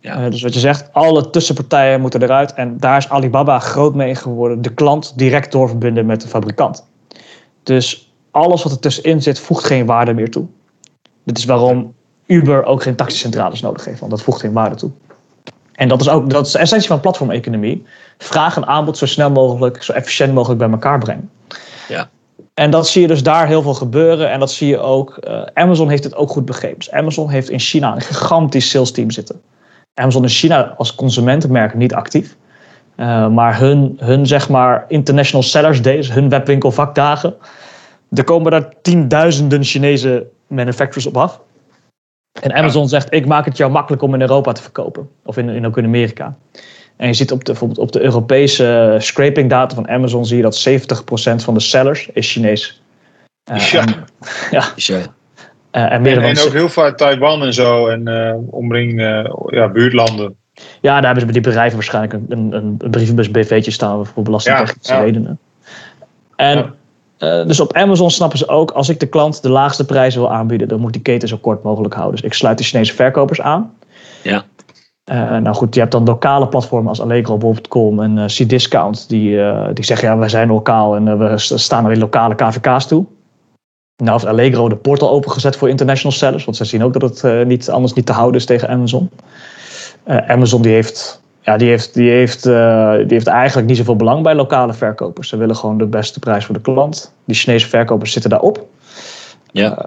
Ja. 0.00 0.30
dus 0.30 0.42
wat 0.42 0.54
je 0.54 0.60
zegt, 0.60 0.92
alle 0.92 1.30
tussenpartijen 1.30 2.00
moeten 2.00 2.22
eruit. 2.22 2.54
En 2.54 2.76
daar 2.78 2.96
is 2.96 3.08
Alibaba 3.08 3.58
groot 3.58 3.94
mee 3.94 4.14
geworden. 4.14 4.62
De 4.62 4.74
klant 4.74 5.12
direct 5.18 5.52
doorverbinden 5.52 6.06
met 6.06 6.20
de 6.20 6.28
fabrikant. 6.28 6.88
Dus 7.62 8.09
alles 8.30 8.62
wat 8.62 8.72
er 8.72 8.78
tussenin 8.78 9.22
zit, 9.22 9.40
voegt 9.40 9.64
geen 9.64 9.86
waarde 9.86 10.12
meer 10.12 10.30
toe. 10.30 10.46
Dit 11.24 11.38
is 11.38 11.44
waarom 11.44 11.94
Uber 12.26 12.64
ook 12.64 12.82
geen 12.82 12.96
taxicentrales 12.96 13.60
nodig 13.60 13.84
heeft, 13.84 14.00
want 14.00 14.10
dat 14.10 14.22
voegt 14.22 14.40
geen 14.40 14.52
waarde 14.52 14.76
toe. 14.76 14.90
En 15.72 15.88
dat 15.88 16.00
is 16.00 16.08
ook 16.08 16.30
dat 16.30 16.46
is 16.46 16.52
de 16.52 16.58
essentie 16.58 16.88
van 16.88 17.00
platformeconomie. 17.00 17.86
Vraag 18.18 18.56
en 18.56 18.66
aanbod 18.66 18.98
zo 18.98 19.06
snel 19.06 19.30
mogelijk, 19.30 19.82
zo 19.82 19.92
efficiënt 19.92 20.34
mogelijk 20.34 20.60
bij 20.60 20.70
elkaar 20.70 20.98
brengen. 20.98 21.30
Ja. 21.88 22.08
En 22.54 22.70
dat 22.70 22.88
zie 22.88 23.02
je 23.02 23.08
dus 23.08 23.22
daar 23.22 23.46
heel 23.46 23.62
veel 23.62 23.74
gebeuren. 23.74 24.30
En 24.30 24.40
dat 24.40 24.52
zie 24.52 24.68
je 24.68 24.78
ook. 24.78 25.18
Uh, 25.28 25.42
Amazon 25.54 25.88
heeft 25.88 26.04
het 26.04 26.14
ook 26.14 26.30
goed 26.30 26.44
begrepen. 26.44 26.78
Dus 26.78 26.90
Amazon 26.90 27.30
heeft 27.30 27.50
in 27.50 27.58
China 27.58 27.94
een 27.94 28.00
gigantisch 28.00 28.70
sales 28.70 28.92
team 28.92 29.10
zitten. 29.10 29.40
Amazon 29.94 30.22
in 30.22 30.28
China 30.28 30.74
als 30.76 30.94
consumentenmerk 30.94 31.74
niet 31.74 31.94
actief. 31.94 32.36
Uh, 32.96 33.28
maar 33.28 33.58
hun, 33.58 33.96
hun 34.00 34.26
zeg 34.26 34.48
maar 34.48 34.84
international 34.88 35.42
sellers 35.42 35.82
days, 35.82 36.12
hun 36.12 36.28
webwinkelvakdagen, 36.28 37.34
er 38.10 38.24
komen 38.24 38.50
daar 38.50 38.72
tienduizenden 38.82 39.64
Chinese 39.64 40.26
manufacturers 40.46 41.06
op 41.06 41.16
af. 41.16 41.40
En 42.40 42.52
Amazon 42.52 42.88
zegt, 42.88 43.14
ik 43.14 43.26
maak 43.26 43.44
het 43.44 43.56
jou 43.56 43.70
makkelijk 43.70 44.02
om 44.02 44.14
in 44.14 44.20
Europa 44.20 44.52
te 44.52 44.62
verkopen. 44.62 45.08
Of 45.24 45.36
in, 45.36 45.48
in 45.48 45.66
ook 45.66 45.78
in 45.78 45.84
Amerika. 45.84 46.36
En 46.96 47.06
je 47.06 47.14
ziet 47.14 47.32
op 47.32 47.38
de, 47.38 47.44
bijvoorbeeld 47.44 47.78
op 47.80 47.92
de 47.92 48.00
Europese 48.00 48.96
scraping 48.98 49.50
data 49.50 49.74
van 49.74 49.88
Amazon... 49.88 50.26
zie 50.26 50.36
je 50.36 50.42
dat 50.42 50.68
70% 50.68 51.44
van 51.44 51.54
de 51.54 51.60
sellers 51.60 52.08
is 52.12 52.32
Chinees. 52.32 52.82
Uh, 53.52 53.58
ja. 53.58 53.80
En, 53.80 53.94
ja. 54.50 54.64
ja. 54.76 54.96
Uh, 54.96 55.92
en, 55.92 56.02
meer 56.02 56.16
en, 56.16 56.22
en 56.22 56.38
ook 56.38 56.52
heel 56.52 56.68
vaak 56.68 56.96
Taiwan 56.96 57.42
en 57.42 57.54
zo 57.54 57.86
en 57.86 58.08
uh, 58.08 58.34
omring 58.50 59.00
ja, 59.46 59.68
buurtlanden. 59.68 60.36
Ja, 60.80 60.94
daar 60.94 61.04
hebben 61.04 61.20
ze 61.20 61.24
bij 61.24 61.34
die 61.34 61.42
bedrijven 61.42 61.74
waarschijnlijk 61.74 62.12
een, 62.12 62.26
een, 62.28 62.52
een 62.82 62.90
brievenbus 62.90 63.30
BV'tje 63.30 63.70
staan 63.70 64.06
voor 64.06 64.22
belastingtechnische 64.22 64.94
ja, 64.94 65.00
redenen. 65.00 65.38
En 66.36 66.74
uh, 67.20 67.46
dus 67.46 67.60
op 67.60 67.72
Amazon 67.72 68.10
snappen 68.10 68.38
ze 68.38 68.48
ook, 68.48 68.70
als 68.70 68.88
ik 68.88 69.00
de 69.00 69.06
klant 69.06 69.42
de 69.42 69.50
laagste 69.50 69.84
prijzen 69.84 70.20
wil 70.20 70.32
aanbieden, 70.32 70.68
dan 70.68 70.80
moet 70.80 70.92
die 70.92 71.02
keten 71.02 71.28
zo 71.28 71.36
kort 71.36 71.62
mogelijk 71.62 71.94
houden. 71.94 72.16
Dus 72.16 72.30
ik 72.30 72.34
sluit 72.34 72.58
de 72.58 72.64
Chinese 72.64 72.94
verkopers 72.94 73.40
aan. 73.40 73.72
Ja. 74.22 74.44
Uh, 75.12 75.36
nou 75.36 75.56
goed, 75.56 75.74
je 75.74 75.80
hebt 75.80 75.92
dan 75.92 76.04
lokale 76.04 76.48
platformen 76.48 76.88
als 76.88 77.00
Allegro, 77.00 77.36
Bob.com 77.36 78.00
en 78.00 78.16
uh, 78.16 78.24
C-Discount. 78.24 79.08
Die, 79.08 79.30
uh, 79.30 79.68
die 79.74 79.84
zeggen, 79.84 80.08
ja, 80.08 80.18
wij 80.18 80.28
zijn 80.28 80.48
lokaal 80.48 80.96
en 80.96 81.18
we 81.18 81.38
staan 81.38 81.84
alleen 81.84 81.98
lokale 81.98 82.34
KVK's 82.34 82.86
toe. 82.86 83.06
Nou 83.96 84.12
heeft 84.12 84.26
Allegro 84.26 84.68
de 84.68 84.76
portal 84.76 85.10
opengezet 85.10 85.56
voor 85.56 85.68
international 85.68 86.12
sellers. 86.12 86.44
Want 86.44 86.56
ze 86.56 86.64
zien 86.64 86.84
ook 86.84 87.00
dat 87.00 87.22
het 87.22 87.46
niet, 87.46 87.70
anders 87.70 87.92
niet 87.92 88.06
te 88.06 88.12
houden 88.12 88.40
is 88.40 88.46
tegen 88.46 88.68
Amazon. 88.68 89.10
Amazon 90.04 90.62
die 90.62 90.72
heeft 90.72 91.19
ja, 91.42 91.56
die 91.56 91.68
heeft, 91.68 91.94
die, 91.94 92.10
heeft, 92.10 92.46
uh, 92.46 92.94
die 92.96 93.06
heeft 93.08 93.26
eigenlijk 93.26 93.68
niet 93.68 93.76
zoveel 93.76 93.96
belang 93.96 94.22
bij 94.22 94.34
lokale 94.34 94.72
verkopers. 94.72 95.28
Ze 95.28 95.36
willen 95.36 95.56
gewoon 95.56 95.78
de 95.78 95.86
beste 95.86 96.18
prijs 96.18 96.44
voor 96.44 96.54
de 96.54 96.60
klant. 96.60 97.14
Die 97.24 97.36
Chinese 97.36 97.68
verkopers 97.68 98.12
zitten 98.12 98.30
daarop. 98.30 98.66
Ja. 99.52 99.70
Uh, 99.70 99.84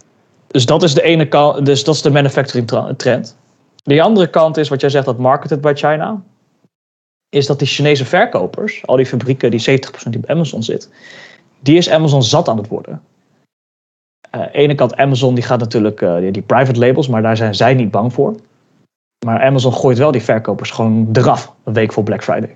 dus 0.47 0.65
dat 0.65 0.83
is 0.83 0.93
de 0.93 1.01
ene 1.01 1.27
kant, 1.27 1.65
dus 1.65 1.83
dat 1.83 1.95
is 1.95 2.01
de 2.01 2.11
manufacturing 2.11 2.95
trend. 2.97 3.37
De 3.83 4.01
andere 4.01 4.29
kant 4.29 4.57
is 4.57 4.69
wat 4.69 4.81
jij 4.81 4.89
zegt, 4.89 5.05
dat 5.05 5.17
marketed 5.17 5.61
by 5.61 5.71
China. 5.75 6.21
is 7.29 7.45
dat 7.45 7.59
die 7.59 7.67
Chinese 7.67 8.05
verkopers, 8.05 8.85
al 8.85 8.95
die 8.95 9.05
fabrieken, 9.05 9.51
die 9.51 9.79
70% 9.79 10.09
die 10.09 10.19
op 10.19 10.29
Amazon 10.29 10.63
zit, 10.63 10.89
die 11.59 11.77
is 11.77 11.89
Amazon 11.89 12.23
zat 12.23 12.47
aan 12.47 12.57
het 12.57 12.67
worden. 12.67 13.01
Uh, 14.35 14.41
aan 14.41 14.47
de 14.51 14.57
ene 14.57 14.75
kant, 14.75 14.95
Amazon 14.95 15.35
die 15.35 15.43
gaat 15.43 15.59
natuurlijk 15.59 15.99
die, 16.31 16.41
private 16.41 16.79
labels, 16.79 17.07
maar 17.07 17.21
daar 17.21 17.37
zijn 17.37 17.55
zij 17.55 17.73
niet 17.73 17.91
bang 17.91 18.13
voor. 18.13 18.35
Maar 19.23 19.41
Amazon 19.41 19.73
gooit 19.73 19.97
wel 19.97 20.11
die 20.11 20.21
verkopers 20.21 20.71
gewoon 20.71 21.09
eraf 21.13 21.53
een 21.63 21.73
week 21.73 21.93
voor 21.93 22.03
Black 22.03 22.23
Friday. 22.23 22.55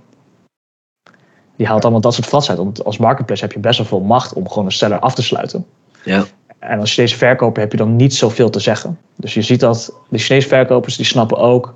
Die 1.56 1.68
haalt 1.68 1.82
allemaal 1.82 2.02
dat 2.02 2.14
soort 2.14 2.28
frats 2.28 2.50
uit. 2.50 2.58
Want 2.58 2.84
als 2.84 2.98
marketplace 2.98 3.42
heb 3.42 3.52
je 3.52 3.60
best 3.60 3.78
wel 3.78 3.88
veel 3.88 4.00
macht 4.00 4.34
om 4.34 4.50
gewoon 4.50 4.66
een 4.66 4.72
seller 4.72 5.00
af 5.00 5.16
te 5.16 5.24
sluiten. 5.24 5.66
Ja. 6.04 6.24
En 6.60 6.80
als 6.80 6.94
Chinese 6.94 7.18
verkoper 7.18 7.62
heb 7.62 7.72
je 7.72 7.78
dan 7.78 7.96
niet 7.96 8.16
zoveel 8.16 8.50
te 8.50 8.60
zeggen. 8.60 9.00
Dus 9.16 9.34
je 9.34 9.42
ziet 9.42 9.60
dat 9.60 9.94
de 10.10 10.18
Chinese 10.18 10.48
verkopers 10.48 10.96
die 10.96 11.06
snappen 11.06 11.38
ook. 11.38 11.74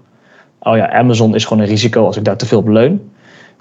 Oh 0.59 0.77
ja, 0.77 0.91
Amazon 0.91 1.35
is 1.35 1.45
gewoon 1.45 1.63
een 1.63 1.69
risico 1.69 2.05
als 2.05 2.17
ik 2.17 2.23
daar 2.23 2.37
te 2.37 2.45
veel 2.45 2.59
op 2.59 2.67
leun. 2.67 3.11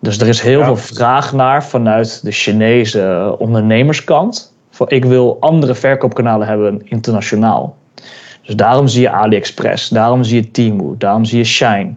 Dus 0.00 0.18
er 0.18 0.28
is 0.28 0.40
heel 0.40 0.64
veel 0.64 0.76
vraag 0.76 1.32
naar 1.32 1.64
vanuit 1.64 2.20
de 2.22 2.30
Chinese 2.30 3.34
ondernemerskant. 3.38 4.54
Voor 4.70 4.92
ik 4.92 5.04
wil 5.04 5.36
andere 5.40 5.74
verkoopkanalen 5.74 6.46
hebben 6.46 6.88
internationaal. 6.88 7.76
Dus 8.50 8.58
daarom 8.58 8.88
zie 8.88 9.00
je 9.00 9.10
AliExpress, 9.10 9.88
daarom 9.88 10.24
zie 10.24 10.42
je 10.42 10.50
Temu, 10.50 10.94
daarom 10.98 11.24
zie 11.24 11.38
je 11.38 11.44
Shine. 11.44 11.94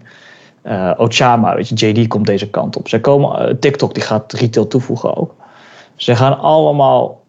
Uh, 0.63 0.91
Ochama, 0.98 1.55
weet 1.55 1.79
je, 1.79 1.91
JD 1.91 2.07
komt 2.07 2.25
deze 2.25 2.50
kant 2.50 2.77
op. 2.77 2.88
Zij 2.88 3.00
komen, 3.00 3.50
uh, 3.50 3.55
TikTok 3.60 3.93
die 3.93 4.03
gaat 4.03 4.33
retail 4.33 4.67
toevoegen 4.67 5.15
ook. 5.15 5.36
Ze 5.95 6.15
gaan 6.15 6.39
allemaal 6.39 7.22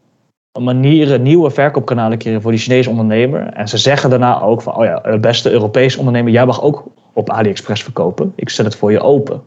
manieren, 0.60 1.22
nieuwe 1.22 1.50
verkoopkanalen 1.50 2.18
creëren 2.18 2.42
voor 2.42 2.50
die 2.50 2.60
Chinese 2.60 2.90
ondernemer. 2.90 3.46
En 3.46 3.68
ze 3.68 3.78
zeggen 3.78 4.10
daarna 4.10 4.40
ook 4.40 4.62
van, 4.62 4.76
oh 4.76 4.84
ja, 4.84 5.00
de 5.00 5.18
beste 5.18 5.50
Europese 5.50 5.98
ondernemer, 5.98 6.32
jij 6.32 6.46
mag 6.46 6.62
ook 6.62 6.84
op 7.12 7.30
AliExpress 7.30 7.82
verkopen. 7.82 8.32
Ik 8.36 8.50
zet 8.50 8.64
het 8.64 8.76
voor 8.76 8.92
je 8.92 9.00
open. 9.00 9.42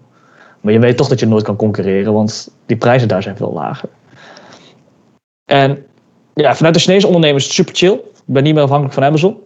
Maar 0.62 0.74
je 0.74 0.80
weet 0.80 0.98
toch 0.98 1.08
dat 1.08 1.20
je 1.20 1.28
nooit 1.28 1.44
kan 1.44 1.56
concurreren, 1.56 2.14
want 2.14 2.52
die 2.66 2.78
prijzen 2.78 3.08
daar 3.08 3.24
zijn 3.24 3.38
veel 3.38 3.54
lager. 3.54 3.90
En 5.46 5.86
ja, 6.34 6.56
vanuit 6.56 6.74
de 6.74 6.80
Chinese 6.80 7.08
ondernemers 7.08 7.44
is 7.44 7.58
het 7.58 7.68
super 7.68 7.76
chill. 7.76 7.94
Ik 7.94 8.34
ben 8.34 8.44
niet 8.44 8.54
meer 8.54 8.64
afhankelijk 8.64 8.96
van 8.96 9.04
Amazon. 9.04 9.46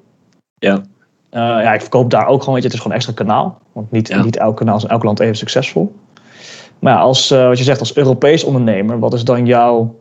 Ja. 0.61 0.73
Uh, 0.73 1.39
ja, 1.39 1.73
ik 1.73 1.81
verkoop 1.81 2.09
daar 2.09 2.27
ook 2.27 2.39
gewoon, 2.39 2.53
weet 2.53 2.63
je, 2.63 2.67
het 2.67 2.77
is 2.77 2.81
gewoon 2.81 2.97
extra 2.97 3.13
kanaal. 3.13 3.61
Want 3.71 3.91
niet, 3.91 4.23
niet 4.23 4.37
elk 4.37 4.57
kanaal 4.57 4.77
is 4.77 4.83
in 4.83 4.89
elk 4.89 5.03
land 5.03 5.19
even 5.19 5.35
succesvol. 5.35 5.95
Maar 6.79 6.93
ja, 6.93 6.99
als, 6.99 7.31
uh, 7.31 7.47
wat 7.47 7.57
je 7.57 7.63
zegt, 7.63 7.79
als 7.79 7.95
Europees 7.95 8.43
ondernemer, 8.43 8.99
wat 8.99 9.13
is 9.13 9.23
dan 9.23 9.45
jouw 9.45 9.95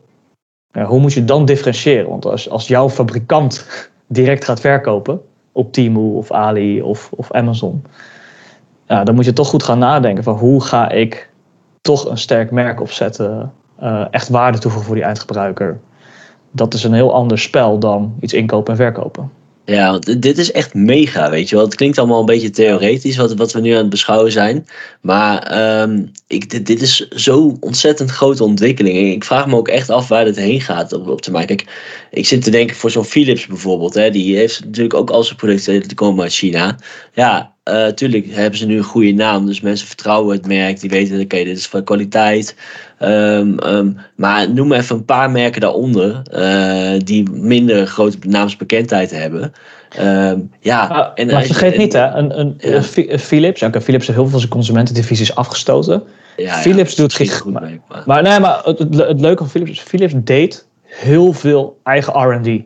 hoe 0.73 1.00
moet 1.00 1.12
je 1.12 1.25
dan 1.25 1.45
differentiëren? 1.45 2.09
Want 2.09 2.26
als, 2.26 2.50
als 2.50 2.69
jouw 2.69 2.88
fabrikant 2.88 3.67
direct 4.07 4.45
gaat 4.45 4.61
verkopen 4.61 5.21
op 5.52 5.73
Temu 5.73 6.14
of 6.17 6.31
Ali 6.31 6.83
of, 6.83 7.11
of 7.17 7.33
Amazon, 7.33 7.85
ja, 8.87 9.05
dan 9.05 9.14
moet 9.14 9.25
je 9.25 9.33
toch 9.33 9.49
goed 9.49 9.62
gaan 9.62 9.79
nadenken 9.79 10.25
van 10.25 10.37
hoe 10.37 10.62
ga 10.62 10.90
ik 10.90 11.31
toch 11.81 12.09
een 12.09 12.19
sterk 12.19 12.50
merk 12.50 12.81
opzetten, 12.81 13.52
uh, 13.83 14.05
echt 14.11 14.29
waarde 14.29 14.59
toevoegen 14.59 14.87
voor 14.87 14.97
die 14.97 15.05
eindgebruiker. 15.05 15.81
Dat 16.50 16.75
is 16.75 16.85
een 16.85 16.93
heel 16.93 17.14
ander 17.14 17.38
spel 17.38 17.79
dan 17.79 18.14
iets 18.21 18.33
inkopen 18.33 18.73
en 18.73 18.79
verkopen. 18.79 19.31
Ja, 19.64 19.99
dit 19.99 20.38
is 20.38 20.52
echt 20.52 20.75
mega, 20.75 21.31
weet 21.31 21.49
je 21.49 21.57
wel. 21.57 21.64
Het 21.64 21.75
klinkt 21.75 21.99
allemaal 21.99 22.21
een 22.21 22.26
beetje 22.26 22.50
theoretisch 22.50 23.17
wat, 23.17 23.35
wat 23.35 23.52
we 23.52 23.61
nu 23.61 23.71
aan 23.71 23.79
het 23.79 23.88
beschouwen 23.88 24.33
zijn. 24.33 24.67
Maar 25.00 25.61
um, 25.83 26.11
ik, 26.26 26.67
dit, 26.67 26.83
is 26.83 27.09
zo'n 27.09 27.57
ontzettend 27.61 28.11
grote 28.11 28.45
ontwikkeling. 28.45 29.14
Ik 29.14 29.25
vraag 29.25 29.47
me 29.47 29.57
ook 29.57 29.69
echt 29.69 29.90
af 29.90 30.09
waar 30.09 30.25
dit 30.25 30.37
heen 30.37 30.61
gaat 30.61 30.93
op, 30.93 31.09
op 31.09 31.23
termijn. 31.23 31.47
Kijk, 31.47 31.64
ik 32.11 32.26
zit 32.26 32.43
te 32.43 32.50
denken 32.50 32.76
voor 32.76 32.90
zo'n 32.90 33.05
Philips 33.05 33.47
bijvoorbeeld. 33.47 33.95
Hè, 33.95 34.11
die 34.11 34.37
heeft 34.37 34.64
natuurlijk 34.64 34.95
ook 34.95 35.11
al 35.11 35.25
zijn 35.25 35.37
producten 35.37 35.88
te 35.88 35.95
komen 35.95 36.23
uit 36.23 36.33
China. 36.33 36.79
Ja, 37.14 37.55
Natuurlijk 37.73 38.27
uh, 38.27 38.35
hebben 38.35 38.59
ze 38.59 38.67
nu 38.67 38.77
een 38.77 38.83
goede 38.83 39.12
naam, 39.12 39.47
dus 39.47 39.61
mensen 39.61 39.87
vertrouwen 39.87 40.37
het 40.37 40.47
merk. 40.47 40.81
Die 40.81 40.91
weten, 40.91 41.21
oké, 41.21 41.45
dit 41.45 41.57
is 41.57 41.67
van 41.67 41.85
kwaliteit. 41.85 42.57
Um, 43.03 43.57
um, 43.67 43.97
maar 44.15 44.50
noem 44.50 44.73
even 44.73 44.97
een 44.97 45.05
paar 45.05 45.31
merken 45.31 45.61
daaronder 45.61 46.23
uh, 46.35 47.00
die 47.05 47.31
minder 47.31 47.87
grote 47.87 48.17
naamsbekendheid 48.29 49.11
hebben. 49.11 49.53
Um, 50.00 50.50
ja, 50.61 50.89
maar, 50.89 51.12
en, 51.15 51.27
maar 51.27 51.45
vergeet 51.45 51.77
niet, 51.77 51.93
hè, 51.93 52.07
een, 52.07 52.41
een, 52.41 52.55
ja. 52.59 52.83
een 52.95 53.19
Philips, 53.19 53.62
okay, 53.62 53.81
Philips 53.81 54.07
heeft 54.07 54.19
heel 54.19 54.23
veel 54.23 54.31
van 54.31 54.39
zijn 54.39 54.50
consumentendivisies 54.50 55.35
afgestoten. 55.35 56.03
Ja, 56.37 56.55
Philips 56.55 56.95
ja, 56.95 57.03
doet 57.03 57.12
geen. 57.12 57.53
Maar, 57.53 57.62
maar, 57.89 58.03
maar, 58.07 58.23
nee, 58.23 58.41
maar 58.41 58.61
het, 58.65 58.79
het, 58.79 58.95
het 58.95 59.21
leuke 59.21 59.43
van 59.43 59.50
Philips 59.50 59.71
is, 59.71 59.81
Philips 59.81 60.12
deed 60.17 60.67
heel 60.83 61.33
veel 61.33 61.79
eigen 61.83 62.12
RD. 62.12 62.62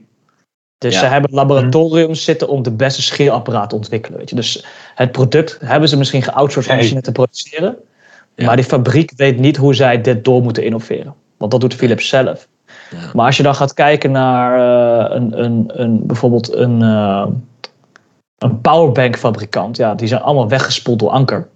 Dus 0.91 0.99
ze 0.99 1.07
hebben 1.07 1.35
laboratoriums 1.35 2.25
zitten 2.25 2.49
om 2.49 2.63
de 2.63 2.73
beste 2.73 3.03
scheerapparaat 3.03 3.69
te 3.69 3.77
ontwikkelen. 3.77 4.19
Weet 4.19 4.31
je. 4.31 4.37
Dus 4.37 4.65
het 4.95 5.13
product 5.13 5.59
hebben 5.61 5.89
ze 5.89 5.97
misschien 5.97 6.23
geoutsourced 6.23 6.73
om 6.73 6.79
machine 6.79 7.01
te 7.01 7.13
produceren. 7.13 7.77
Maar 8.37 8.57
die 8.57 8.65
fabriek 8.65 9.13
weet 9.17 9.39
niet 9.39 9.57
hoe 9.57 9.75
zij 9.75 10.01
dit 10.01 10.25
door 10.25 10.43
moeten 10.43 10.65
innoveren. 10.65 11.15
Want 11.37 11.51
dat 11.51 11.61
doet 11.61 11.75
Philips 11.75 12.09
zelf. 12.09 12.49
Ja. 12.91 13.11
Maar 13.15 13.27
als 13.27 13.37
je 13.37 13.43
dan 13.43 13.55
gaat 13.55 13.75
kijken 13.75 14.11
naar 14.11 14.59
uh, 14.59 15.17
een, 15.17 15.45
een, 15.45 15.65
een, 15.67 16.07
bijvoorbeeld 16.07 16.55
een, 16.55 16.81
uh, 16.81 17.27
een 18.39 18.61
powerbank 18.61 19.17
fabrikant. 19.17 19.77
Ja, 19.77 19.95
die 19.95 20.09
zijn 20.09 20.23
allemaal 20.23 20.49
weggespoeld 20.49 20.99
door 20.99 21.11
Anker. 21.11 21.49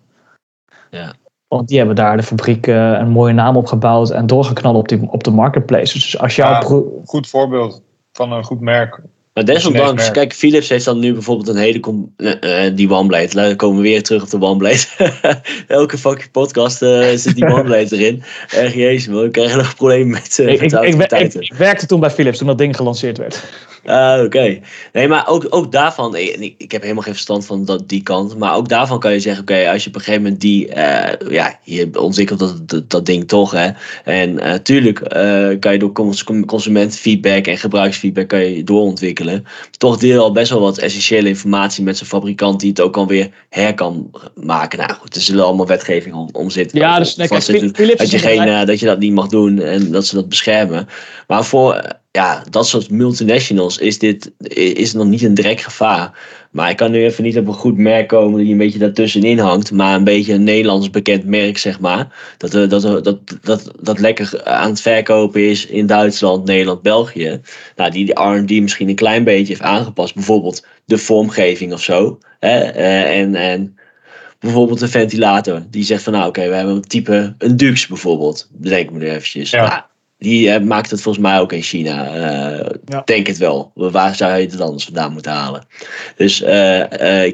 Ja. 0.91 1.13
Want 1.49 1.69
die 1.69 1.79
hebben 1.79 1.97
daar 1.97 2.17
de 2.17 2.23
fabriek 2.23 2.67
uh, 2.67 2.91
een 2.91 3.09
mooie 3.09 3.33
naam 3.33 3.57
op 3.57 3.67
gebouwd 3.67 4.11
en 4.11 4.27
doorgeknald 4.27 4.77
op, 4.77 4.89
die, 4.89 5.11
op 5.11 5.25
de 5.25 5.31
marketplace. 5.31 5.93
Dus 5.93 6.19
als 6.19 6.37
jouw 6.37 6.63
goed 7.05 7.29
voorbeeld 7.29 7.83
van 8.13 8.33
een 8.33 8.45
goed 8.45 8.61
merk. 8.61 9.01
Maar 9.39 9.47
desondanks, 9.47 10.11
kijk, 10.11 10.35
Philips 10.35 10.69
heeft 10.69 10.85
dan 10.85 10.99
nu 10.99 11.13
bijvoorbeeld 11.13 11.49
een 11.49 11.57
hele. 11.57 11.81
Uh, 12.17 12.77
die 12.77 12.91
OneBlade. 12.91 13.35
Dan 13.35 13.57
komen 13.57 13.77
we 13.77 13.83
weer 13.83 14.03
terug 14.03 14.23
op 14.23 14.31
de 14.31 14.41
OneBlade. 14.41 14.85
Elke 15.67 15.99
fucking 15.99 16.31
podcast 16.31 16.83
uh, 16.83 17.09
zit 17.15 17.35
die 17.35 17.47
OneBlade 17.55 17.97
erin. 17.97 18.23
Erg 18.51 18.75
jezus, 18.75 19.09
man. 19.09 19.23
We 19.23 19.31
krijgen 19.31 19.57
nog 19.57 19.75
problemen 19.75 20.09
met, 20.09 20.39
uh, 20.39 20.49
ik, 20.53 20.61
met 20.61 21.13
ik, 21.13 21.21
ik, 21.21 21.35
ik, 21.35 21.55
werkte 21.55 21.87
toen 21.87 22.01
bij 22.01 22.11
Philips 22.11 22.39
toen 22.39 22.47
dat 22.47 22.59
ding 22.59 22.77
gelanceerd 22.77 23.19
werd. 23.19 23.43
Ah, 23.85 24.15
oké. 24.17 24.25
Okay. 24.25 24.63
Nee, 24.93 25.09
maar 25.09 25.29
ook, 25.29 25.47
ook 25.51 25.73
daarvan, 25.73 26.17
ik, 26.17 26.55
ik 26.59 26.73
heb 26.73 26.83
helemaal 26.83 27.03
geen 27.03 27.13
verstand 27.13 27.47
van 27.47 27.65
dat, 27.65 27.89
die 27.89 28.03
kant, 28.03 28.39
maar 28.39 28.55
ook 28.55 28.69
daarvan 28.69 28.99
kan 28.99 29.13
je 29.13 29.21
zeggen, 29.21 29.43
oké, 29.43 29.71
als 29.71 29.83
je 29.83 29.89
op 29.89 29.95
een 29.95 30.01
gegeven 30.01 30.23
moment 30.23 30.41
die, 30.41 30.67
ja, 31.29 31.59
je 31.63 31.89
ontwikkelt 31.93 32.39
dat, 32.39 32.69
dat, 32.69 32.91
dat, 32.91 33.07
ding 33.07 33.29
toch, 33.29 33.51
hè. 33.51 33.71
En 34.05 34.35
natuurlijk 34.35 34.99
kan 35.61 35.73
je 35.73 35.79
door 35.79 35.93
consumentenfeedback 36.47 37.47
en 37.47 37.59
gebruiksfeedback 37.59 38.29
kan 38.29 38.45
je 38.45 38.65
doorontwikkelen. 38.65 39.28
Toch 39.77 39.97
deel 39.97 40.23
al 40.23 40.33
best 40.33 40.51
wel 40.51 40.61
wat 40.61 40.79
essentiële 40.79 41.29
informatie 41.29 41.85
met 41.85 41.97
zijn 41.97 42.09
fabrikant 42.09 42.61
die 42.61 42.69
het 42.69 42.81
ook 42.81 42.97
alweer 42.97 43.31
her 43.49 43.75
kan 43.75 44.11
maken. 44.35 44.79
Nou 44.79 44.93
goed, 44.93 45.15
er 45.15 45.21
zullen 45.21 45.45
allemaal 45.45 45.67
wetgeving 45.67 46.15
om, 46.15 46.29
om 46.33 46.51
zitten. 46.51 46.79
Ja, 46.79 46.99
dus 46.99 47.17
nee, 47.17 47.29
kijk, 47.29 47.99
dat, 47.99 48.11
je 48.11 48.19
geen, 48.19 48.49
uh, 48.49 48.65
dat 48.65 48.81
je 48.81 48.87
dat 48.87 48.99
niet 48.99 49.13
mag 49.13 49.29
doen 49.29 49.61
en 49.61 49.91
dat 49.91 50.07
ze 50.07 50.15
dat 50.15 50.29
beschermen. 50.29 50.89
Maar 51.27 51.45
voor 51.45 51.97
ja, 52.11 52.45
dat 52.51 52.67
soort 52.67 52.91
multinationals 52.91 53.79
is 53.79 53.99
dit 53.99 54.33
is 54.79 54.93
nog 54.93 55.07
niet 55.07 55.23
een 55.23 55.35
direct 55.35 55.65
gevaar. 55.65 56.19
Maar 56.51 56.71
ik 56.71 56.77
kan 56.77 56.91
nu 56.91 57.05
even 57.05 57.25
niet 57.25 57.39
op 57.39 57.47
een 57.47 57.55
goed 57.55 57.77
merk 57.77 58.09
komen 58.09 58.41
die 58.41 58.53
een 58.53 58.59
beetje 58.59 58.79
daartussenin 58.79 59.39
hangt. 59.39 59.73
Maar 59.73 59.95
een 59.95 60.05
beetje 60.05 60.33
een 60.33 60.45
Nederlands 60.45 60.91
bekend 60.91 61.25
merk, 61.25 61.59
zeg 61.59 61.81
maar. 61.81 62.35
Dat, 62.39 62.51
dat, 62.51 62.71
dat, 62.71 63.05
dat, 63.05 63.19
dat, 63.43 63.71
dat 63.81 63.99
lekker 63.99 64.45
aan 64.45 64.71
het 64.71 64.81
verkopen 64.81 65.49
is 65.49 65.67
in 65.67 65.87
Duitsland, 65.87 66.45
Nederland, 66.45 66.83
België. 66.83 67.41
Nou, 67.77 67.91
die 67.91 68.05
de 68.05 68.21
RD 68.21 68.51
misschien 68.51 68.89
een 68.89 68.95
klein 68.95 69.25
beetje 69.25 69.47
heeft 69.47 69.61
aangepast. 69.61 70.15
Bijvoorbeeld 70.15 70.67
de 70.85 70.99
vormgeving 70.99 71.73
of 71.73 71.83
zo. 71.83 72.19
Hè? 72.39 72.59
En, 72.61 73.35
en 73.35 73.79
bijvoorbeeld 74.39 74.81
een 74.81 74.89
ventilator. 74.89 75.63
Die 75.71 75.85
zegt 75.85 76.03
van 76.03 76.13
nou 76.13 76.29
oké, 76.29 76.49
we 76.49 76.55
hebben 76.55 76.75
een 76.75 76.83
type, 76.83 77.35
een 77.39 77.57
Dux 77.57 77.87
bijvoorbeeld. 77.87 78.49
Bedenk 78.53 78.91
me 78.91 78.99
nu 78.99 79.09
eventjes. 79.09 79.51
Ja. 79.51 79.69
Nou, 79.69 79.83
die 80.19 80.49
uh, 80.49 80.61
maakt 80.61 80.91
het 80.91 81.03
volgens 81.03 81.25
mij 81.25 81.41
ook 81.41 81.53
in 81.53 81.63
China. 81.63 82.17
Uh, 82.17 82.71
ja. 82.85 83.03
Denk 83.05 83.27
het 83.27 83.39
wel. 83.39 83.73
Waar 83.75 84.15
zou 84.15 84.33
je 84.33 84.47
het 84.47 84.61
anders 84.61 84.85
vandaan 84.85 85.13
moeten 85.13 85.33
halen? 85.33 85.67
Dus 86.17 86.43
uh, 86.43 87.33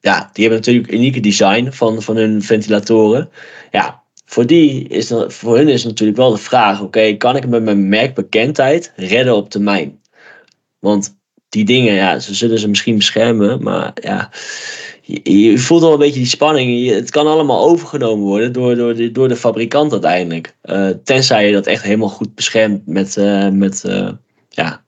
ja, 0.00 0.30
die 0.32 0.44
hebben 0.44 0.58
natuurlijk 0.58 0.88
een 0.88 0.98
unieke 0.98 1.20
design 1.20 1.70
van, 1.70 2.02
van 2.02 2.16
hun 2.16 2.42
ventilatoren. 2.42 3.30
Ja, 3.70 4.02
voor, 4.24 4.46
die 4.46 4.88
is 4.88 5.12
voor 5.26 5.56
hun 5.56 5.68
is 5.68 5.84
natuurlijk 5.84 6.18
wel 6.18 6.30
de 6.30 6.38
vraag: 6.38 6.76
oké, 6.76 6.84
okay, 6.84 7.16
kan 7.16 7.36
ik 7.36 7.46
met 7.46 7.62
mijn 7.62 7.88
merkbekendheid 7.88 8.92
redden 8.96 9.36
op 9.36 9.50
termijn? 9.50 10.00
Want 10.78 11.16
die 11.54 11.64
dingen, 11.64 11.94
ja, 11.94 12.18
ze 12.18 12.34
zullen 12.34 12.58
ze 12.58 12.68
misschien 12.68 12.96
beschermen, 12.96 13.62
maar 13.62 13.92
ja 13.94 14.30
je, 15.04 15.58
voelt 15.58 15.82
al 15.82 15.92
een 15.92 15.98
beetje 15.98 16.20
die 16.20 16.28
spanning. 16.28 16.90
het 16.90 17.10
kan 17.10 17.26
allemaal 17.26 17.68
overgenomen 17.68 18.24
worden 18.24 18.52
door, 18.52 18.76
door, 18.76 18.94
de, 18.94 19.12
door 19.12 19.28
de 19.28 19.36
fabrikant 19.36 19.92
uiteindelijk. 19.92 20.56
Uh, 20.64 20.88
tenzij 21.04 21.46
je 21.46 21.52
dat 21.52 21.66
echt 21.66 21.82
helemaal 21.82 22.08
goed 22.08 22.34
beschermt 22.34 22.86
met, 22.86 23.16
uh, 23.16 23.48
met, 23.48 23.84
uh, 23.86 24.08
ja, 24.48 24.82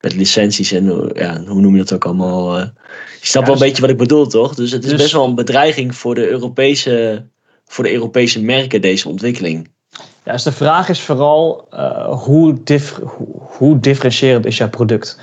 met 0.00 0.14
licenties 0.14 0.72
en 0.72 1.10
ja, 1.14 1.42
hoe 1.46 1.60
noem 1.60 1.72
je 1.72 1.78
dat 1.78 1.92
ook 1.92 2.04
allemaal. 2.04 2.58
je 2.58 2.72
snapt 3.20 3.46
ja, 3.46 3.52
wel 3.52 3.62
een 3.62 3.68
beetje 3.68 3.82
wat 3.82 3.90
ik 3.90 3.96
bedoel, 3.96 4.26
toch? 4.26 4.54
Dus 4.54 4.70
het 4.70 4.84
is 4.84 4.90
dus, 4.90 5.00
best 5.00 5.12
wel 5.12 5.24
een 5.24 5.34
bedreiging 5.34 5.94
voor 5.94 6.14
de 6.14 6.28
Europese, 6.28 7.24
voor 7.66 7.84
de 7.84 7.92
Europese 7.92 8.42
merken, 8.42 8.80
deze 8.80 9.08
ontwikkeling. 9.08 9.68
Ja, 10.24 10.32
dus 10.32 10.42
de 10.42 10.52
vraag 10.52 10.88
is 10.88 11.00
vooral 11.00 11.68
hoe, 12.08 12.62
dif, 12.64 12.94
hoe, 12.94 13.28
hoe 13.40 13.78
differentiërend 13.78 14.46
is 14.46 14.56
jouw 14.56 14.68
product? 14.68 15.18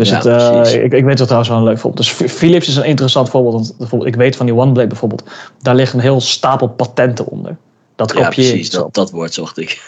Dus 0.00 0.08
ja, 0.08 0.16
het, 0.16 0.26
uh, 0.74 0.84
ik, 0.84 0.92
ik 0.92 1.04
weet 1.04 1.18
het 1.18 1.22
trouwens 1.22 1.48
wel 1.48 1.58
een 1.58 1.64
leuk 1.64 1.78
voorbeeld. 1.78 2.06
Dus 2.06 2.32
Philips 2.32 2.68
is 2.68 2.76
een 2.76 2.84
interessant 2.84 3.28
voorbeeld. 3.28 3.54
Want 3.54 3.74
bijvoorbeeld, 3.78 4.10
ik 4.10 4.16
weet 4.16 4.36
van 4.36 4.46
die 4.46 4.54
OneBlade 4.54 4.86
bijvoorbeeld, 4.86 5.24
daar 5.62 5.74
ligt 5.74 5.92
een 5.92 6.00
heel 6.00 6.20
stapel 6.20 6.68
patenten 6.68 7.26
onder. 7.26 7.56
Dat 7.96 8.12
kopieer 8.12 8.44
ja, 8.44 8.50
precies, 8.50 8.70
dat, 8.70 8.94
dat 8.94 9.10
woord 9.10 9.34
zocht 9.34 9.58
ik. 9.58 9.82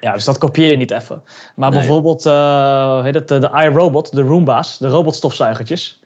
Ja, 0.00 0.12
dus 0.12 0.24
dat 0.24 0.38
kopieer 0.38 0.70
je 0.70 0.76
niet 0.76 0.90
even. 0.90 1.22
Maar 1.56 1.70
bijvoorbeeld, 1.70 2.26
uh, 2.26 3.02
heet 3.02 3.14
het, 3.14 3.28
de 3.28 3.50
iRobot, 3.54 4.14
de 4.14 4.22
Roomba's, 4.22 4.78
de 4.78 4.88
robotstofzuigertjes. 4.88 6.00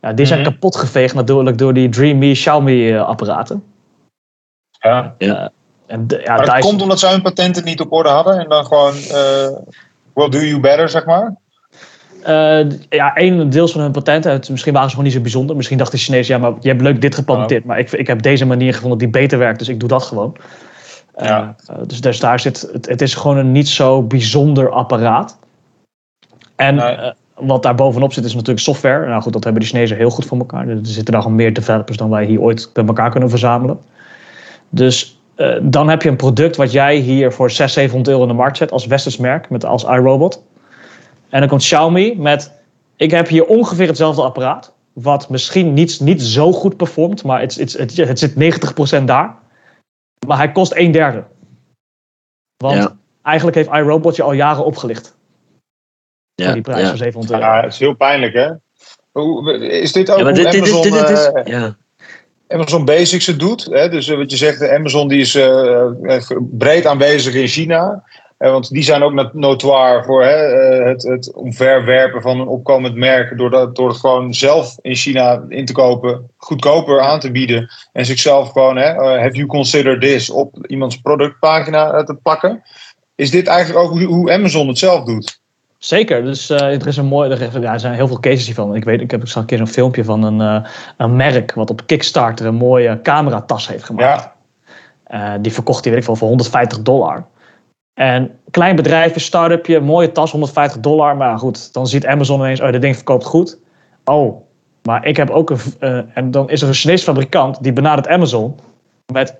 Ja, 0.00 0.12
die 0.12 0.26
zijn 0.26 0.38
mm 0.38 0.44
kapot 0.44 0.76
geveegd 0.76 1.14
natuurlijk 1.14 1.58
door 1.58 1.74
die 1.74 1.88
Dreamy 1.88 2.32
Xiaomi 2.32 2.96
apparaten. 2.96 3.64
Ja. 4.70 5.14
ja. 5.18 5.50
En 5.86 6.04
ja, 6.06 6.36
maar 6.36 6.46
dat 6.46 6.58
komt 6.58 6.82
omdat 6.82 6.98
zij 6.98 7.10
hun 7.10 7.22
patenten 7.22 7.64
niet 7.64 7.80
op 7.80 7.92
orde 7.92 8.08
hadden 8.08 8.38
en 8.38 8.48
dan 8.48 8.66
gewoon 8.66 8.94
uh, 8.94 9.48
will 10.14 10.28
do 10.28 10.38
you 10.38 10.60
better, 10.60 10.88
zeg 10.88 11.04
maar? 11.04 11.36
Uh, 12.28 12.60
ja, 12.88 13.14
één 13.14 13.50
deels 13.50 13.72
van 13.72 13.80
hun 13.80 13.90
patenten. 13.90 14.32
Het, 14.32 14.50
misschien 14.50 14.72
waren 14.72 14.88
ze 14.88 14.94
gewoon 14.94 15.10
niet 15.10 15.18
zo 15.18 15.22
bijzonder. 15.22 15.56
Misschien 15.56 15.78
dacht 15.78 15.90
de 15.90 15.98
Chinezen, 15.98 16.34
ja, 16.34 16.40
maar 16.40 16.52
je 16.60 16.68
hebt 16.68 16.80
leuk 16.80 17.00
dit 17.00 17.14
gepatenteerd. 17.14 17.64
Maar 17.64 17.78
ik, 17.78 17.92
ik 17.92 18.06
heb 18.06 18.22
deze 18.22 18.46
manier 18.46 18.74
gevonden 18.74 18.98
die 18.98 19.08
beter 19.08 19.38
werkt, 19.38 19.58
dus 19.58 19.68
ik 19.68 19.80
doe 19.80 19.88
dat 19.88 20.02
gewoon. 20.02 20.36
Uh, 21.16 21.26
ja. 21.26 21.54
dus, 21.86 22.00
dus, 22.00 22.20
daar 22.20 22.40
zit, 22.40 22.68
het, 22.72 22.88
het, 22.88 23.00
is 23.00 23.14
gewoon 23.14 23.36
een 23.36 23.52
niet 23.52 23.68
zo 23.68 24.02
bijzonder 24.02 24.70
apparaat. 24.70 25.38
En 26.56 26.74
nee. 26.74 27.12
wat 27.34 27.62
daar 27.62 27.74
bovenop 27.74 28.12
zit 28.12 28.24
is 28.24 28.34
natuurlijk 28.34 28.60
software. 28.60 29.06
Nou 29.06 29.22
goed, 29.22 29.32
dat 29.32 29.44
hebben 29.44 29.62
de 29.62 29.68
Chinezen 29.68 29.96
heel 29.96 30.10
goed 30.10 30.24
voor 30.24 30.38
elkaar. 30.38 30.68
Er 30.68 30.78
zitten 30.82 31.12
daar 31.12 31.22
gewoon 31.22 31.36
meer 31.36 31.52
developers 31.52 31.96
dan 31.96 32.10
wij 32.10 32.24
hier 32.24 32.40
ooit 32.40 32.70
bij 32.72 32.84
elkaar 32.84 33.10
kunnen 33.10 33.30
verzamelen. 33.30 33.80
Dus 34.70 35.20
uh, 35.36 35.56
dan 35.62 35.88
heb 35.88 36.02
je 36.02 36.08
een 36.08 36.16
product 36.16 36.56
wat 36.56 36.72
jij 36.72 36.96
hier 36.96 37.32
voor 37.32 37.50
600, 37.50 37.72
700 37.72 38.08
euro 38.08 38.22
in 38.22 38.28
de 38.28 38.42
markt 38.42 38.56
zet 38.56 38.72
als 38.72 38.86
westers 38.86 39.16
merk, 39.16 39.50
met 39.50 39.64
als 39.64 39.84
iRobot. 39.84 40.42
En 41.28 41.40
dan 41.40 41.48
komt 41.48 41.62
Xiaomi 41.62 42.16
met, 42.16 42.52
ik 42.96 43.10
heb 43.10 43.28
hier 43.28 43.44
ongeveer 43.44 43.86
hetzelfde 43.86 44.22
apparaat, 44.22 44.74
wat 44.92 45.28
misschien 45.28 45.72
niet, 45.72 46.00
niet 46.00 46.22
zo 46.22 46.52
goed 46.52 46.76
performt, 46.76 47.24
maar 47.24 47.40
het, 47.40 47.54
het, 47.54 47.72
het, 47.72 47.96
het 47.96 48.18
zit 48.18 48.34
90% 49.00 49.04
daar. 49.04 49.36
Maar 50.26 50.36
hij 50.36 50.52
kost 50.52 50.74
een 50.74 50.90
derde. 50.90 51.24
Want 52.56 52.94
eigenlijk 53.22 53.56
heeft 53.56 53.70
iRobot 53.70 54.16
je 54.16 54.22
al 54.22 54.32
jaren 54.32 54.64
opgelicht. 54.64 55.16
Ja, 56.34 56.52
die 56.52 56.62
prijs 56.62 56.80
ja. 56.80 56.88
van 56.88 56.96
700 56.96 57.32
euro. 57.32 57.52
Ja, 57.52 57.62
het 57.62 57.72
is 57.72 57.78
heel 57.78 57.94
pijnlijk 57.94 58.34
hè. 58.34 58.50
Is 59.60 59.92
dit 59.92 60.10
ook 60.10 60.18
ja, 60.18 60.32
dit, 60.32 60.46
Amazon... 60.46 60.82
Dit, 60.82 60.92
dit, 60.92 61.06
dit, 61.06 61.32
is, 61.44 61.52
ja. 61.52 61.76
Amazon 62.48 62.84
Basics 62.84 63.26
het 63.26 63.38
doet. 63.38 63.64
Hè? 63.64 63.88
Dus 63.88 64.08
eh, 64.08 64.16
wat 64.16 64.30
je 64.30 64.36
zegt, 64.36 64.68
Amazon 64.68 65.08
die 65.08 65.20
is 65.20 65.34
uh, 65.34 65.90
breed 66.38 66.86
aanwezig 66.86 67.34
in 67.34 67.48
China. 67.48 68.04
Uh, 68.38 68.50
want 68.50 68.70
die 68.70 68.82
zijn 68.82 69.02
ook 69.02 69.32
notoire 69.32 70.04
voor 70.04 70.24
hè, 70.24 70.36
het, 70.88 71.02
het 71.02 71.34
omverwerpen 71.34 72.22
van 72.22 72.40
een 72.40 72.48
opkomend 72.48 72.94
merk. 72.94 73.38
Door, 73.38 73.50
dat, 73.50 73.76
door 73.76 73.88
het 73.88 73.98
gewoon 73.98 74.34
zelf 74.34 74.76
in 74.80 74.94
China 74.94 75.44
in 75.48 75.64
te 75.64 75.72
kopen, 75.72 76.30
goedkoper 76.36 77.00
aan 77.00 77.20
te 77.20 77.30
bieden. 77.30 77.70
En 77.92 78.06
zichzelf 78.06 78.52
gewoon, 78.52 78.76
hè, 78.76 79.20
have 79.20 79.36
you 79.36 79.46
considered 79.46 80.00
this, 80.00 80.30
op 80.30 80.66
iemands 80.66 81.00
productpagina 81.00 82.02
te 82.04 82.14
pakken. 82.14 82.62
Is 83.14 83.30
dit 83.30 83.46
eigenlijk 83.46 83.84
ook 83.84 84.02
hoe, 84.02 84.32
Amazon 84.32 84.68
het 84.68 84.78
zelf 84.78 85.04
doet? 85.04 85.40
Zeker, 85.78 86.24
dus 86.24 86.50
uh, 86.50 86.60
er, 86.60 86.86
is 86.86 86.96
een 86.96 87.06
mooi, 87.06 87.30
er, 87.30 87.64
er, 87.64 87.80
zijn 87.80 87.94
heel 87.94 88.06
veel 88.08 88.20
cases 88.20 88.46
hiervan. 88.46 88.74
Ik 88.74 88.84
weet, 88.84 89.00
ik 89.00 89.10
heb 89.10 89.22
een 89.34 89.44
keer 89.44 89.58
zo'n 89.58 89.66
filmpje 89.66 90.04
van 90.04 90.22
een, 90.22 90.40
uh, 90.40 90.70
een 90.96 91.16
merk 91.16 91.54
wat 91.54 91.70
op 91.70 91.86
Kickstarter 91.86 92.46
een 92.46 92.54
mooie 92.54 93.00
cameratas 93.02 93.68
heeft 93.68 93.84
gemaakt. 93.84 94.30
Ja. 95.08 95.34
Uh, 95.34 95.42
die 95.42 95.52
verkocht 95.52 95.84
hij, 95.84 95.90
weet 95.90 96.00
ik 96.00 96.06
veel, 96.06 96.16
voor 96.16 96.28
150 96.28 96.82
dollar. 96.82 97.26
En 97.98 98.38
klein 98.50 98.76
bedrijfje, 98.76 99.20
start-upje, 99.20 99.80
mooie 99.80 100.12
tas, 100.12 100.30
150 100.30 100.80
dollar. 100.80 101.16
Maar 101.16 101.38
goed, 101.38 101.72
dan 101.72 101.86
ziet 101.86 102.06
Amazon 102.06 102.40
ineens, 102.40 102.60
oh, 102.60 102.72
dit 102.72 102.80
ding 102.80 102.94
verkoopt 102.94 103.24
goed. 103.24 103.58
Oh, 104.04 104.42
maar 104.82 105.06
ik 105.06 105.16
heb 105.16 105.30
ook 105.30 105.50
een. 105.50 106.10
en 106.14 106.30
dan 106.30 106.50
is 106.50 106.62
er 106.62 106.68
een 106.68 106.74
Chinese 106.74 107.04
fabrikant 107.04 107.62
die 107.62 107.72
benadert 107.72 108.08
Amazon 108.08 108.58
met: 109.12 109.36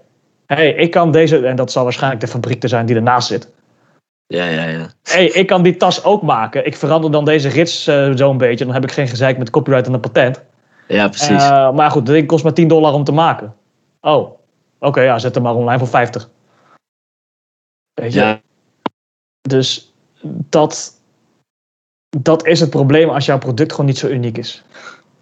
hey, 0.47 0.71
ik 0.71 0.91
kan 0.91 1.12
deze. 1.12 1.47
En 1.47 1.57
dat 1.57 1.73
zal 1.73 1.83
waarschijnlijk 1.83 2.21
de 2.21 2.29
fabriek 2.29 2.61
te 2.61 2.69
zijn 2.69 2.87
die 2.87 2.97
ernaast 2.97 3.29
zit. 3.29 3.53
Ja, 4.27 4.45
ja, 4.45 4.65
ja. 4.65 4.87
hey, 5.03 5.27
ik 5.27 5.47
kan 5.47 5.62
die 5.62 5.77
tas 5.77 6.05
ook 6.05 6.23
maken. 6.23 6.66
Ik 6.66 6.77
verander 6.77 7.11
dan 7.11 7.25
deze 7.25 7.49
rits 7.49 7.88
uh, 7.88 8.11
zo'n 8.14 8.38
beetje. 8.38 8.64
Dan 8.64 8.75
heb 8.75 8.85
ik 8.85 8.92
geen 8.92 9.09
gezeik 9.09 9.38
met 9.38 9.51
copyright 9.51 9.87
en 9.87 9.92
een 9.92 10.01
patent. 10.01 10.42
Ja, 10.88 11.09
precies. 11.09 11.44
Uh, 11.44 11.73
maar 11.73 11.90
goed, 11.90 12.07
dat 12.07 12.14
ding 12.14 12.27
kost 12.27 12.44
maar 12.44 12.53
10 12.53 12.68
dollar 12.68 12.92
om 12.92 13.05
te 13.05 13.12
maken. 13.12 13.55
Oh, 14.01 14.18
oké, 14.18 14.37
okay, 14.79 15.05
ja, 15.05 15.18
zet 15.18 15.35
hem 15.35 15.42
maar 15.42 15.55
online 15.55 15.79
voor 15.79 15.88
50. 15.88 16.29
Weet 17.94 18.12
je? 18.12 18.21
Ja. 18.21 18.40
Dus 19.48 19.92
dat, 20.48 21.00
dat 22.08 22.46
is 22.46 22.61
het 22.61 22.70
probleem 22.70 23.08
als 23.08 23.26
jouw 23.26 23.38
product 23.38 23.70
gewoon 23.70 23.87
niet 23.87 23.98
zo 23.98 24.08
uniek 24.08 24.38
is. 24.38 24.64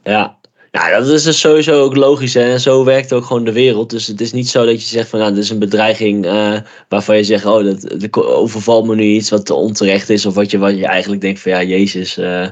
Ja, 0.02 0.38
ja, 0.76 0.98
dat 0.98 1.08
is 1.08 1.22
dus 1.22 1.40
sowieso 1.40 1.82
ook 1.82 1.96
logisch. 1.96 2.34
Hè? 2.34 2.52
En 2.52 2.60
zo 2.60 2.84
werkt 2.84 3.12
ook 3.12 3.24
gewoon 3.24 3.44
de 3.44 3.52
wereld. 3.52 3.90
Dus 3.90 4.06
het 4.06 4.20
is 4.20 4.32
niet 4.32 4.48
zo 4.48 4.64
dat 4.64 4.82
je 4.82 4.88
zegt 4.88 5.08
van 5.08 5.18
nou, 5.18 5.34
dit 5.34 5.42
is 5.42 5.50
een 5.50 5.58
bedreiging 5.58 6.24
uh, 6.26 6.56
waarvan 6.88 7.16
je 7.16 7.24
zegt, 7.24 7.44
oh, 7.44 7.64
dat, 7.64 8.16
overvalt 8.16 8.86
me 8.86 8.94
nu 8.94 9.04
iets 9.04 9.30
wat 9.30 9.50
onterecht 9.50 10.10
is. 10.10 10.26
Of 10.26 10.34
wat 10.34 10.50
je, 10.50 10.58
wat 10.58 10.78
je 10.78 10.86
eigenlijk 10.86 11.22
denkt 11.22 11.40
van 11.40 11.52
ja, 11.52 11.62
Jezus, 11.62 12.18
uh, 12.18 12.46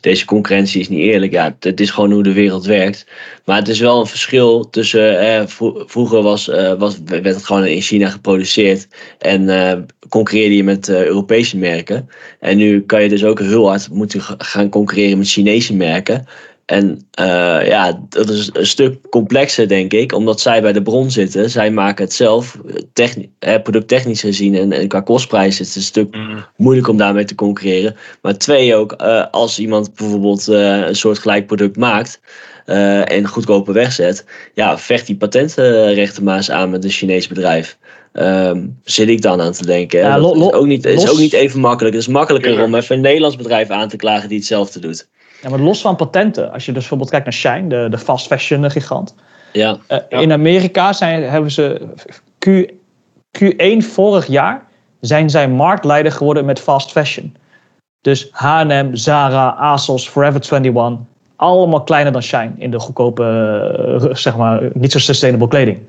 deze 0.00 0.24
concurrentie 0.24 0.80
is 0.80 0.88
niet 0.88 1.00
eerlijk. 1.00 1.32
Ja, 1.32 1.56
het 1.60 1.80
is 1.80 1.90
gewoon 1.90 2.12
hoe 2.12 2.22
de 2.22 2.32
wereld 2.32 2.66
werkt. 2.66 3.06
Maar 3.44 3.56
het 3.56 3.68
is 3.68 3.80
wel 3.80 4.00
een 4.00 4.06
verschil 4.06 4.70
tussen, 4.70 5.24
uh, 5.24 5.42
vroeger 5.86 6.22
was, 6.22 6.46
was, 6.78 6.98
werd 7.04 7.24
het 7.24 7.46
gewoon 7.46 7.66
in 7.66 7.80
China 7.80 8.08
geproduceerd. 8.08 8.88
En 9.18 9.86
concurreerde 10.08 10.56
je 10.56 10.64
met 10.64 10.88
Europese 10.88 11.56
merken. 11.56 12.08
En 12.40 12.56
nu 12.56 12.82
kan 12.82 13.02
je 13.02 13.08
dus 13.08 13.24
ook 13.24 13.40
heel 13.40 13.68
hard 13.68 13.88
moeten 13.90 14.20
gaan 14.38 14.68
concurreren 14.68 15.18
met 15.18 15.28
Chinese 15.28 15.74
merken. 15.74 16.26
En 16.70 17.08
uh, 17.20 17.66
ja, 17.66 18.00
dat 18.08 18.28
is 18.28 18.50
een 18.52 18.66
stuk 18.66 19.08
complexer, 19.08 19.68
denk 19.68 19.92
ik, 19.92 20.12
omdat 20.12 20.40
zij 20.40 20.62
bij 20.62 20.72
de 20.72 20.82
bron 20.82 21.10
zitten. 21.10 21.50
Zij 21.50 21.70
maken 21.70 22.04
het 22.04 22.12
zelf, 22.12 22.58
eh, 22.92 23.62
producttechnisch 23.62 24.20
gezien 24.20 24.54
en, 24.54 24.72
en 24.72 24.88
qua 24.88 25.00
kostprijs 25.00 25.60
is 25.60 25.66
het 25.66 25.76
een 25.76 25.82
stuk 25.82 26.16
mm. 26.16 26.44
moeilijk 26.56 26.88
om 26.88 26.96
daarmee 26.96 27.24
te 27.24 27.34
concurreren. 27.34 27.96
Maar 28.22 28.38
twee 28.38 28.74
ook, 28.74 28.94
uh, 29.02 29.24
als 29.30 29.58
iemand 29.58 29.94
bijvoorbeeld 29.94 30.48
uh, 30.48 30.86
een 30.86 30.96
soort 30.96 31.18
gelijk 31.18 31.46
product 31.46 31.76
maakt 31.76 32.20
en 33.04 33.26
goedkoper 33.26 33.74
wegzet, 33.74 34.24
ja, 34.54 34.78
vecht 34.78 35.06
die 35.06 35.16
patentrechten 35.16 36.24
maar 36.24 36.36
eens 36.36 36.50
aan 36.50 36.70
met 36.70 36.84
een 36.84 36.90
Chinees 36.90 37.28
bedrijf. 37.28 37.78
Um, 38.12 38.78
zit 38.84 39.08
ik 39.08 39.22
dan 39.22 39.40
aan 39.40 39.52
te 39.52 39.66
denken. 39.66 39.98
Ja, 39.98 40.16
is, 40.16 40.22
ook 40.22 40.66
niet, 40.66 40.86
is 40.86 41.10
ook 41.10 41.18
niet 41.18 41.32
even 41.32 41.60
makkelijk. 41.60 41.94
Het 41.94 42.04
is 42.04 42.10
makkelijker 42.12 42.62
om 42.62 42.74
even 42.74 42.96
een 42.96 43.02
Nederlands 43.02 43.36
bedrijf 43.36 43.70
aan 43.70 43.88
te 43.88 43.96
klagen 43.96 44.28
die 44.28 44.38
hetzelfde 44.38 44.80
doet. 44.80 45.08
Ja, 45.42 45.50
maar 45.50 45.58
los 45.58 45.80
van 45.80 45.96
patenten, 45.96 46.52
als 46.52 46.64
je 46.64 46.72
dus 46.72 46.80
bijvoorbeeld 46.80 47.10
kijkt 47.10 47.24
naar 47.24 47.34
Shine, 47.34 47.68
de, 47.68 47.88
de 47.90 47.98
fast 47.98 48.26
fashion 48.26 48.70
gigant. 48.70 49.14
Ja. 49.52 49.76
Uh, 49.88 49.98
In 50.08 50.32
Amerika 50.32 50.92
zijn, 50.92 51.22
hebben 51.22 51.50
ze 51.50 51.88
Q, 52.38 52.72
Q1 53.38 53.76
vorig 53.78 54.26
jaar 54.26 54.68
zijn 55.00 55.30
zij 55.30 55.48
marktleider 55.48 56.12
geworden 56.12 56.44
met 56.44 56.60
fast 56.60 56.90
fashion. 56.90 57.36
Dus 58.00 58.28
H&M, 58.32 58.88
Zara, 58.92 59.48
ASOS, 59.48 60.08
Forever 60.08 60.40
21, 60.52 61.06
allemaal 61.36 61.82
kleiner 61.82 62.12
dan 62.12 62.22
Shine 62.22 62.52
in 62.56 62.70
de 62.70 62.78
goedkope, 62.78 63.22
uh, 64.02 64.14
zeg 64.14 64.36
maar, 64.36 64.70
niet 64.72 64.92
zo 64.92 64.98
sustainable 64.98 65.48
kleding. 65.48 65.80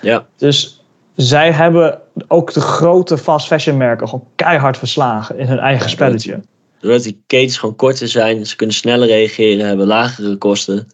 Ja. 0.00 0.24
Dus 0.36 0.84
zij 1.14 1.52
hebben 1.52 2.00
ook 2.28 2.52
de 2.52 2.60
grote 2.60 3.18
fast 3.18 3.46
fashion 3.46 3.76
merken 3.76 4.08
gewoon 4.08 4.26
keihard 4.34 4.78
verslagen 4.78 5.38
in 5.38 5.46
hun 5.46 5.58
eigen 5.58 5.90
spelletje 5.90 6.40
doordat 6.84 7.02
die 7.02 7.22
ketens 7.26 7.58
gewoon 7.58 7.76
korter 7.76 8.08
zijn, 8.08 8.46
ze 8.46 8.56
kunnen 8.56 8.74
sneller 8.74 9.08
reageren, 9.08 9.66
hebben 9.66 9.86
lagere 9.86 10.36
kosten. 10.36 10.88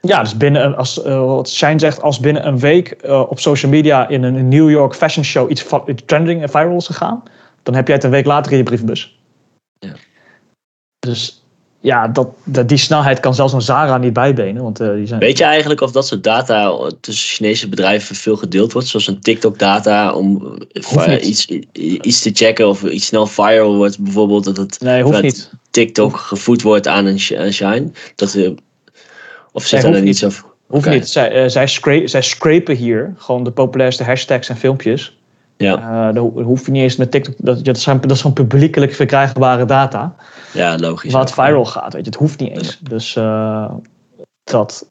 Ja, 0.00 0.22
dus 0.22 0.36
binnen, 0.36 0.76
als, 0.76 1.04
uh, 1.04 1.24
wat 1.24 1.50
Shine 1.50 1.78
zegt, 1.78 2.02
als 2.02 2.20
binnen 2.20 2.46
een 2.46 2.58
week 2.58 2.96
uh, 3.04 3.24
op 3.28 3.40
social 3.40 3.70
media 3.70 4.08
in 4.08 4.22
een 4.22 4.48
New 4.48 4.70
York 4.70 4.94
fashion 4.94 5.24
show 5.24 5.50
iets, 5.50 5.64
iets 5.86 6.02
trending 6.06 6.42
en 6.42 6.48
viral 6.48 6.76
is 6.76 6.86
gegaan, 6.86 7.22
dan 7.62 7.74
heb 7.74 7.86
jij 7.86 7.96
het 7.96 8.04
een 8.04 8.10
week 8.10 8.26
later 8.26 8.52
in 8.52 8.58
je 8.58 8.64
brievenbus. 8.64 9.18
Ja. 9.78 9.92
Dus 10.98 11.44
ja, 11.80 12.08
dat, 12.08 12.28
dat, 12.44 12.68
die 12.68 12.78
snelheid 12.78 13.20
kan 13.20 13.34
zelfs 13.34 13.52
een 13.52 13.62
Zara 13.62 13.98
niet 13.98 14.12
bijbenen. 14.12 14.62
Want, 14.62 14.80
uh, 14.80 14.94
die 14.94 15.06
zijn... 15.06 15.20
Weet 15.20 15.38
je 15.38 15.44
eigenlijk 15.44 15.80
of 15.80 15.92
dat 15.92 16.06
soort 16.06 16.24
data 16.24 16.90
tussen 17.00 17.28
Chinese 17.28 17.68
bedrijven 17.68 18.16
veel 18.16 18.36
gedeeld 18.36 18.72
wordt? 18.72 18.88
Zoals 18.88 19.06
een 19.06 19.20
TikTok-data 19.20 20.12
om 20.14 20.56
iets, 21.20 21.46
iets 22.02 22.20
te 22.20 22.30
checken 22.32 22.68
of 22.68 22.82
iets 22.82 23.06
snel 23.06 23.26
viral 23.26 23.76
wordt. 23.76 23.98
Bijvoorbeeld 23.98 24.44
dat 24.44 24.56
het 24.56 24.80
nee, 24.80 25.02
hoeft 25.02 25.22
niet. 25.22 25.50
TikTok 25.70 26.16
gevoed 26.16 26.62
wordt 26.62 26.88
aan 26.88 27.06
een, 27.06 27.18
shine. 27.52 27.90
Dat, 28.14 28.34
uh, 28.34 28.50
of 29.52 29.64
zit 29.64 29.84
er 29.84 30.02
niet 30.02 30.18
zo... 30.18 30.26
Hoeft 30.66 30.86
okay. 30.86 30.98
niet. 30.98 31.08
Zij, 31.08 31.48
zij, 31.48 31.66
scra 31.66 32.06
zij 32.06 32.22
scrapen 32.22 32.76
hier 32.76 33.14
gewoon 33.16 33.44
de 33.44 33.50
populairste 33.50 34.04
hashtags 34.04 34.48
en 34.48 34.56
filmpjes. 34.56 35.17
Ja. 35.58 36.08
Uh, 36.08 36.14
dan 36.14 36.42
hoef 36.42 36.66
je 36.66 36.72
niet 36.72 36.82
eens 36.82 36.96
met 36.96 37.10
TikTok. 37.10 37.34
Dat, 37.38 37.64
dat, 37.64 37.78
zijn, 37.78 38.00
dat 38.00 38.10
is 38.10 38.20
gewoon 38.20 38.32
publiekelijk 38.32 38.94
verkrijgbare 38.94 39.64
data. 39.64 40.14
Ja, 40.52 40.78
logisch. 40.78 41.12
Wat 41.12 41.32
viral 41.32 41.64
gaat, 41.64 41.92
weet 41.92 42.04
je. 42.04 42.10
Het 42.10 42.20
hoeft 42.20 42.40
niet 42.40 42.50
eens. 42.50 42.78
Dus 42.78 43.16
uh, 43.16 43.70
dat. 44.44 44.88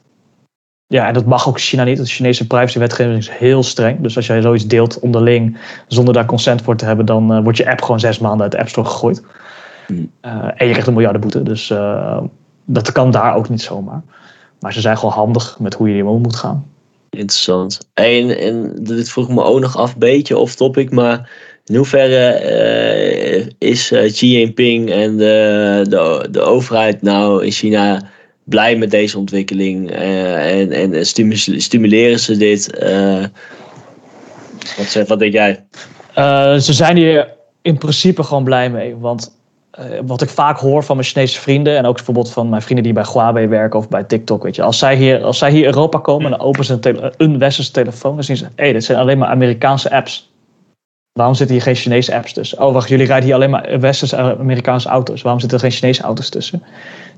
Ja, 0.87 1.07
en 1.07 1.13
dat 1.13 1.25
mag 1.25 1.47
ook 1.47 1.59
China 1.59 1.83
niet. 1.83 1.97
De 1.97 2.05
Chinese 2.05 2.47
privacywetgeving 2.47 3.17
is 3.17 3.29
heel 3.29 3.63
streng. 3.63 4.01
Dus 4.01 4.15
als 4.15 4.27
jij 4.27 4.41
zoiets 4.41 4.67
deelt 4.67 4.99
onderling 4.99 5.57
zonder 5.87 6.13
daar 6.13 6.25
consent 6.25 6.61
voor 6.61 6.75
te 6.75 6.85
hebben, 6.85 7.05
dan 7.05 7.33
uh, 7.37 7.43
wordt 7.43 7.57
je 7.57 7.69
app 7.69 7.81
gewoon 7.81 7.99
zes 7.99 8.19
maanden 8.19 8.41
uit 8.41 8.51
de 8.51 8.59
App 8.59 8.69
Store 8.69 8.87
gegooid. 8.87 9.23
Hmm. 9.87 10.11
en 10.21 10.65
je 10.65 10.71
krijgt 10.71 10.87
een 10.87 10.93
miljardenboete. 10.93 11.43
Dus 11.43 11.73
dat 12.65 12.91
kan 12.91 13.11
daar 13.11 13.35
ook 13.35 13.49
niet 13.49 13.61
zomaar. 13.61 14.01
Maar 14.59 14.73
ze 14.73 14.81
zijn 14.81 14.97
gewoon 14.97 15.13
handig 15.13 15.59
met 15.59 15.73
hoe 15.73 15.87
je 15.87 15.93
hiermee 15.93 16.13
om 16.13 16.21
moet 16.21 16.35
gaan. 16.35 16.65
Interessant. 17.17 17.79
En, 17.93 18.37
en 18.37 18.75
dit 18.79 19.09
vroeg 19.09 19.29
me 19.29 19.43
ook 19.43 19.59
nog 19.59 19.77
af, 19.77 19.93
een 19.93 19.99
beetje 19.99 20.37
off 20.37 20.55
topic, 20.55 20.91
maar 20.91 21.29
in 21.65 21.75
hoeverre 21.75 22.41
uh, 23.39 23.69
is 23.69 23.91
uh, 23.91 24.11
Xi 24.11 24.31
Jinping 24.31 24.91
en 24.91 25.17
de, 25.17 25.85
de, 25.89 26.27
de 26.31 26.41
overheid 26.41 27.01
nou 27.01 27.45
in 27.45 27.51
China 27.51 28.09
blij 28.43 28.75
met 28.75 28.91
deze 28.91 29.17
ontwikkeling? 29.17 29.91
Uh, 29.91 30.59
en 30.59 30.71
en 30.71 31.05
stimuleren 31.61 32.19
ze 32.19 32.37
dit? 32.37 32.69
wat, 34.77 35.07
wat 35.07 35.19
denk 35.19 35.33
jij? 35.33 35.65
ze 36.59 36.73
zijn 36.73 36.97
hier 36.97 37.35
in 37.61 37.77
principe 37.77 38.23
gewoon 38.23 38.43
blij 38.43 38.69
mee. 38.69 38.95
Want 38.95 39.37
wat 40.05 40.21
ik 40.21 40.29
vaak 40.29 40.57
hoor 40.59 40.83
van 40.83 40.95
mijn 40.95 41.07
Chinese 41.07 41.39
vrienden 41.39 41.77
en 41.77 41.85
ook 41.85 41.95
bijvoorbeeld 41.95 42.31
van 42.31 42.49
mijn 42.49 42.61
vrienden 42.61 42.85
die 42.85 42.93
bij 42.93 43.05
Huawei 43.13 43.47
werken 43.47 43.79
of 43.79 43.89
bij 43.89 44.03
TikTok, 44.03 44.43
weet 44.43 44.55
je, 44.55 44.61
als 44.63 44.77
zij 44.77 44.95
hier, 44.95 45.23
als 45.23 45.37
zij 45.37 45.51
hier 45.51 45.65
Europa 45.65 45.99
komen 45.99 46.25
en 46.25 46.37
dan 46.37 46.47
openen 46.47 46.65
ze 46.65 47.11
een, 47.17 47.39
westerse 47.39 47.71
telefoon, 47.71 48.15
dan 48.15 48.23
zien 48.23 48.37
ze, 48.37 48.43
hé, 48.43 48.51
hey, 48.55 48.73
dit 48.73 48.83
zijn 48.83 48.97
alleen 48.97 49.17
maar 49.17 49.29
Amerikaanse 49.29 49.91
apps. 49.91 50.31
Waarom 51.11 51.35
zitten 51.35 51.55
hier 51.55 51.65
geen 51.65 51.75
Chinese 51.75 52.15
apps 52.15 52.33
tussen? 52.33 52.61
Oh, 52.61 52.73
wacht, 52.73 52.89
jullie 52.89 53.05
rijden 53.05 53.25
hier 53.25 53.35
alleen 53.35 53.49
maar 53.49 53.79
westerse 53.79 54.17
Amerikaanse 54.17 54.89
auto's. 54.89 55.21
Waarom 55.21 55.41
zitten 55.41 55.57
er 55.57 55.63
geen 55.63 55.73
Chinese 55.79 56.01
auto's 56.01 56.29
tussen? 56.29 56.63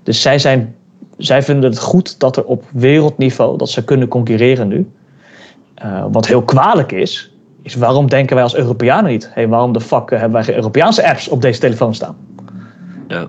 Dus 0.04 0.22
zij, 0.22 0.39
zijn, 0.39 0.76
zij 1.17 1.43
vinden 1.43 1.69
het 1.69 1.80
goed 1.80 2.19
dat 2.19 2.38
er 2.38 2.45
op 2.45 2.63
wereldniveau 2.72 3.58
dat 3.58 3.69
ze 3.69 3.84
kunnen 3.84 4.08
concurreren 4.08 4.67
nu. 4.67 4.91
Uh, 5.84 6.06
wat 6.12 6.28
heel 6.28 6.41
kwalijk 6.41 6.91
is, 6.91 7.32
is 7.62 7.76
waarom 7.76 8.10
denken 8.10 8.36
wij 8.36 8.43
als 8.43 8.56
Europeanen 8.56 9.12
niet? 9.12 9.30
Hey, 9.34 9.48
waarom 9.48 9.74
de 9.74 9.82
fuck 9.82 10.10
hebben 10.10 10.32
wij 10.32 10.43
geen 10.43 10.56
Europese 10.56 11.08
apps 11.08 11.28
op 11.28 11.41
deze 11.41 11.60
telefoon 11.60 11.95
staan? 11.95 12.17
Ja. 13.10 13.28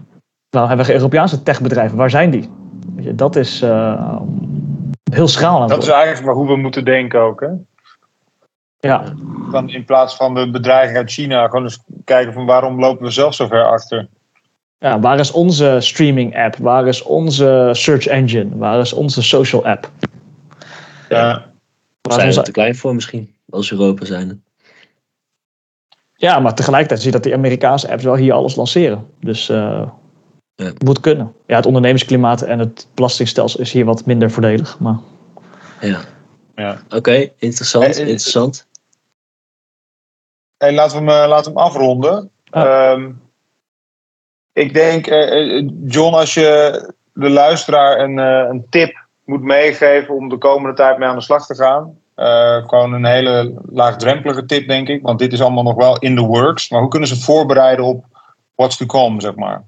Waarom 0.49 0.69
hebben 0.69 0.77
we 0.77 0.93
geen 0.93 1.03
Europese 1.03 1.43
techbedrijven? 1.43 1.97
Waar 1.97 2.11
zijn 2.11 2.31
die? 2.31 2.51
Weet 2.95 3.05
je, 3.05 3.15
dat 3.15 3.37
is 3.37 3.63
uh, 3.63 4.21
heel 5.13 5.29
schraal. 5.29 5.67
Dat 5.67 5.83
is 5.83 5.89
eigenlijk 5.89 6.25
maar 6.25 6.35
hoe 6.35 6.47
we 6.47 6.57
moeten 6.57 6.85
denken 6.85 7.21
ook. 7.21 7.41
Hè? 7.41 7.49
Ja. 8.79 9.05
Dan 9.51 9.69
in 9.69 9.85
plaats 9.85 10.17
van 10.17 10.35
de 10.35 10.51
bedreiging 10.51 10.97
uit 10.97 11.11
China, 11.11 11.47
gewoon 11.47 11.63
eens 11.63 11.81
kijken 12.05 12.33
van 12.33 12.47
waarom 12.47 12.81
lopen 12.81 13.05
we 13.05 13.11
zelf 13.11 13.35
zo 13.35 13.47
ver 13.47 13.65
achter. 13.65 14.09
Ja, 14.79 15.01
waar 15.01 15.19
is 15.19 15.31
onze 15.31 15.77
streaming 15.81 16.37
app? 16.37 16.57
Waar 16.57 16.87
is 16.87 17.03
onze 17.03 17.71
search 17.73 18.07
engine? 18.07 18.57
Waar 18.57 18.81
is 18.81 18.93
onze 18.93 19.23
social 19.23 19.67
app? 19.67 19.91
Ja. 21.09 21.47
Waar 22.01 22.21
zijn 22.21 22.33
we 22.35 22.43
te 22.43 22.51
klein 22.51 22.77
voor 22.77 22.95
misschien, 22.95 23.35
als 23.51 23.71
Europa 23.71 24.05
zijn. 24.05 24.45
Ja, 26.21 26.39
maar 26.39 26.55
tegelijkertijd 26.55 27.01
zie 27.01 27.11
je 27.11 27.17
dat 27.17 27.25
die 27.25 27.35
Amerikaanse 27.35 27.91
apps 27.91 28.05
wel 28.05 28.15
hier 28.15 28.33
alles 28.33 28.55
lanceren. 28.55 29.07
Dus 29.21 29.49
uh, 29.49 29.89
ja. 30.55 30.73
moet 30.85 31.01
kunnen. 31.01 31.35
Ja, 31.47 31.57
het 31.57 31.67
ondernemersklimaat 31.67 32.43
en 32.43 32.59
het 32.59 32.87
belastingstelsel 32.95 33.61
is 33.61 33.73
hier 33.73 33.85
wat 33.85 34.07
minder 34.07 34.31
voordelig. 34.31 34.79
Maar... 34.79 34.99
Ja. 35.81 36.01
Ja. 36.55 36.77
Oké, 36.89 37.31
interessant, 37.37 37.97
interessant. 37.97 38.67
Hey, 40.57 40.73
laten, 40.73 41.05
we 41.05 41.13
hem, 41.13 41.29
laten 41.29 41.53
we 41.53 41.59
hem 41.59 41.69
afronden. 41.69 42.31
Ehm, 42.51 43.11
ik 44.53 44.75
denk, 44.75 45.07
eh, 45.07 45.57
eh, 45.57 45.69
John, 45.85 46.15
als 46.15 46.35
je 46.35 46.93
de 47.13 47.31
luisteraar 47.31 48.01
een, 48.01 48.19
eh, 48.19 48.49
een 48.51 48.67
tip 48.71 49.07
moet 49.25 49.43
meegeven 49.43 50.15
om 50.15 50.29
de 50.29 50.39
komende 50.39 50.77
tijd 50.77 50.99
mee 50.99 51.09
aan 51.09 51.17
de 51.17 51.23
slag 51.23 51.47
te 51.47 51.55
gaan. 51.55 51.99
Gewoon 52.67 52.93
een 52.93 53.05
hele 53.05 53.55
laagdrempelige 53.73 54.45
tip, 54.45 54.69
denk 54.69 54.89
ik. 54.89 55.03
Want 55.03 55.19
dit 55.19 55.33
is 55.33 55.41
allemaal 55.41 55.63
nog 55.63 55.75
wel 55.75 55.99
in 55.99 56.17
the 56.17 56.23
works. 56.23 56.71
Maar 56.71 56.81
hoe 56.81 56.89
kunnen 56.89 57.09
ze 57.09 57.21
voorbereiden 57.21 57.85
op 57.85 58.05
what's 58.55 58.77
to 58.77 58.87
come, 58.87 59.21
zeg 59.21 59.35
maar? 59.35 59.65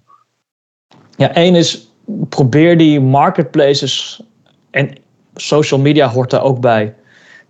Ja, 1.17 1.35
één 1.35 1.55
is 1.55 1.89
probeer 2.29 2.79
die 2.79 3.01
marketplaces 3.01 4.23
en 4.71 4.91
social 5.35 5.81
media 5.81 6.09
hoort 6.09 6.31
daar 6.31 6.43
ook 6.43 6.61
bij. 6.61 6.95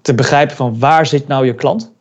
Te 0.00 0.14
begrijpen 0.14 0.56
van 0.56 0.78
waar 0.78 1.06
zit 1.06 1.28
nou 1.28 1.46
je 1.46 1.54
klant? 1.54 1.92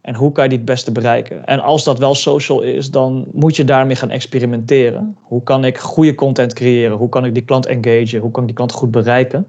En 0.00 0.14
hoe 0.14 0.32
kan 0.32 0.42
je 0.42 0.48
die 0.48 0.58
het 0.58 0.66
beste 0.66 0.92
bereiken? 0.92 1.46
En 1.46 1.60
als 1.60 1.84
dat 1.84 1.98
wel 1.98 2.14
social 2.14 2.60
is, 2.60 2.90
dan 2.90 3.26
moet 3.32 3.56
je 3.56 3.64
daarmee 3.64 3.96
gaan 3.96 4.10
experimenteren. 4.10 5.16
Hoe 5.22 5.42
kan 5.42 5.64
ik 5.64 5.78
goede 5.78 6.14
content 6.14 6.52
creëren? 6.52 6.96
Hoe 6.96 7.08
kan 7.08 7.24
ik 7.24 7.34
die 7.34 7.44
klant 7.44 7.66
engagen? 7.66 8.20
Hoe 8.20 8.30
kan 8.30 8.42
ik 8.42 8.48
die 8.48 8.56
klant 8.56 8.72
goed 8.72 8.90
bereiken? 8.90 9.46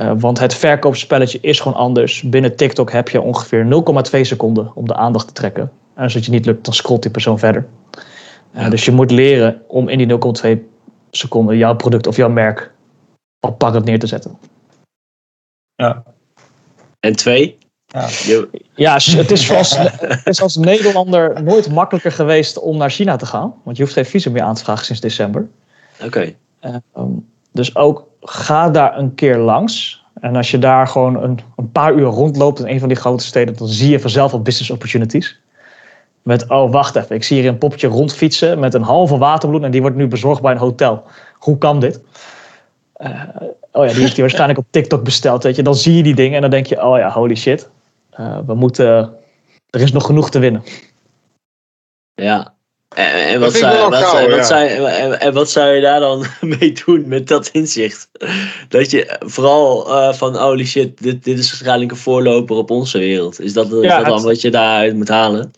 Uh, 0.00 0.12
want 0.16 0.38
het 0.38 0.54
verkoopspelletje 0.54 1.38
is 1.40 1.60
gewoon 1.60 1.78
anders. 1.78 2.22
Binnen 2.22 2.56
TikTok 2.56 2.92
heb 2.92 3.08
je 3.08 3.20
ongeveer 3.20 3.84
0,2 4.14 4.20
seconden 4.20 4.70
om 4.74 4.86
de 4.86 4.94
aandacht 4.94 5.26
te 5.26 5.32
trekken. 5.32 5.72
En 5.94 6.02
als 6.02 6.14
het 6.14 6.24
je 6.24 6.30
niet 6.30 6.46
lukt, 6.46 6.64
dan 6.64 6.74
scrolt 6.74 7.02
die 7.02 7.10
persoon 7.10 7.38
verder. 7.38 7.66
Uh, 8.56 8.70
Dus 8.70 8.84
je 8.84 8.92
moet 8.92 9.10
leren 9.10 9.62
om 9.66 9.88
in 9.88 9.98
die 9.98 10.56
0,2 10.56 10.62
seconden 11.10 11.56
jouw 11.56 11.76
product 11.76 12.06
of 12.06 12.16
jouw 12.16 12.28
merk 12.28 12.72
apart 13.40 13.84
neer 13.84 13.98
te 13.98 14.06
zetten. 14.06 14.38
Ja. 15.74 16.02
En 17.00 17.16
twee? 17.16 17.58
Ja, 17.86 18.08
ja 18.74 18.92
het, 18.94 19.30
is 19.30 19.52
als, 19.52 19.76
het 19.78 20.26
is 20.26 20.42
als 20.42 20.56
Nederlander 20.56 21.42
nooit 21.42 21.70
makkelijker 21.70 22.12
geweest 22.12 22.58
om 22.58 22.76
naar 22.76 22.90
China 22.90 23.16
te 23.16 23.26
gaan. 23.26 23.54
Want 23.62 23.76
je 23.76 23.82
hoeft 23.82 23.94
geen 23.94 24.06
visum 24.06 24.32
meer 24.32 24.42
aan 24.42 24.54
te 24.54 24.64
vragen 24.64 24.84
sinds 24.84 25.00
december. 25.00 25.48
Oké. 26.04 26.34
Ehm, 26.60 27.10
dus 27.56 27.76
ook 27.76 28.06
ga 28.20 28.70
daar 28.70 28.98
een 28.98 29.14
keer 29.14 29.36
langs. 29.36 30.04
En 30.20 30.36
als 30.36 30.50
je 30.50 30.58
daar 30.58 30.88
gewoon 30.88 31.22
een, 31.22 31.38
een 31.56 31.72
paar 31.72 31.94
uur 31.94 32.06
rondloopt 32.06 32.58
in 32.58 32.66
een 32.66 32.78
van 32.78 32.88
die 32.88 32.96
grote 32.96 33.24
steden, 33.24 33.56
dan 33.56 33.68
zie 33.68 33.90
je 33.90 34.00
vanzelf 34.00 34.32
al 34.32 34.42
business 34.42 34.70
opportunities. 34.70 35.40
Met, 36.22 36.48
oh 36.48 36.72
wacht 36.72 36.96
even, 36.96 37.16
ik 37.16 37.24
zie 37.24 37.40
hier 37.40 37.48
een 37.48 37.58
poppetje 37.58 37.88
rondfietsen 37.88 38.58
met 38.58 38.74
een 38.74 38.82
halve 38.82 39.18
waterbloem 39.18 39.64
en 39.64 39.70
die 39.70 39.80
wordt 39.80 39.96
nu 39.96 40.06
bezorgd 40.06 40.42
bij 40.42 40.52
een 40.52 40.58
hotel. 40.58 41.04
Hoe 41.34 41.58
kan 41.58 41.80
dit? 41.80 42.00
Uh, 42.98 43.22
oh 43.72 43.86
ja, 43.86 43.92
die 43.92 44.00
heeft 44.00 44.12
hij 44.12 44.20
waarschijnlijk 44.26 44.58
op 44.58 44.66
TikTok 44.70 45.04
besteld. 45.04 45.42
Weet 45.42 45.56
je. 45.56 45.62
Dan 45.62 45.74
zie 45.74 45.96
je 45.96 46.02
die 46.02 46.14
dingen 46.14 46.34
en 46.34 46.40
dan 46.40 46.50
denk 46.50 46.66
je, 46.66 46.82
oh 46.82 46.98
ja, 46.98 47.10
holy 47.10 47.34
shit. 47.34 47.70
Uh, 48.20 48.38
we 48.46 48.54
moeten, 48.54 49.14
er 49.70 49.80
is 49.80 49.92
nog 49.92 50.06
genoeg 50.06 50.30
te 50.30 50.38
winnen. 50.38 50.62
Ja. 52.14 52.55
En, 52.96 53.26
en 53.26 53.40
wat, 53.40 53.52
zou, 53.52 53.90
wat, 53.90 54.04
gauw, 54.04 54.30
wat, 54.30 54.46
zou, 54.46 54.66
en, 54.66 55.20
en, 55.20 55.32
wat 55.32 55.50
zou 55.50 55.68
je 55.68 55.80
daar 55.80 56.00
dan 56.00 56.24
mee 56.58 56.72
doen 56.84 57.04
met 57.06 57.28
dat 57.28 57.48
inzicht? 57.48 58.08
Dat 58.68 58.90
je 58.90 59.16
vooral 59.18 59.88
uh, 59.88 60.12
van 60.12 60.36
holy 60.36 60.64
shit, 60.64 61.02
dit, 61.02 61.24
dit 61.24 61.38
is 61.38 61.48
waarschijnlijk 61.50 61.90
een 61.90 61.96
voorloper 61.96 62.56
op 62.56 62.70
onze 62.70 62.98
wereld. 62.98 63.40
Is 63.40 63.52
dat, 63.52 63.68
ja, 63.70 63.80
is 63.80 64.04
dat 64.04 64.04
dan 64.04 64.22
wat 64.22 64.40
je 64.40 64.50
daaruit 64.50 64.94
moet 64.94 65.08
halen? 65.08 65.52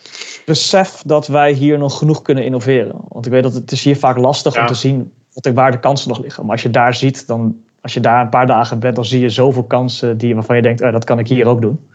Besef 0.45 1.03
dat 1.05 1.27
wij 1.27 1.53
hier 1.53 1.79
nog 1.79 1.99
genoeg 1.99 2.23
kunnen 2.23 2.45
innoveren. 2.45 2.97
Want 3.09 3.27
ik 3.27 3.33
weet 3.33 3.43
dat 3.43 3.55
het 3.55 3.73
is 3.73 3.85
hier 3.85 3.97
vaak 3.97 4.17
lastig 4.17 4.55
ja. 4.55 4.61
om 4.61 4.67
te 4.67 4.75
zien 4.75 5.13
waar 5.55 5.71
de 5.71 5.81
kansen 5.81 6.09
nog 6.09 6.21
liggen. 6.21 6.43
Maar 6.43 6.53
als 6.53 6.63
je 6.63 6.71
daar 6.71 6.95
ziet, 6.95 7.27
dan 7.27 7.57
als 7.81 7.95
je 7.95 8.01
daar 8.01 8.21
een 8.21 8.29
paar 8.29 8.47
dagen 8.47 8.79
bent, 8.79 8.95
dan 8.95 9.05
zie 9.05 9.21
je 9.21 9.31
zoveel 9.31 9.65
kansen 9.65 10.19
die, 10.19 10.35
waarvan 10.35 10.57
je 10.57 10.63
denkt, 10.63 10.83
oh, 10.83 10.93
dat 10.93 11.05
kan 11.05 11.19
ik 11.19 11.29
hier 11.29 11.47
ook 11.47 11.61
doen. 11.61 11.89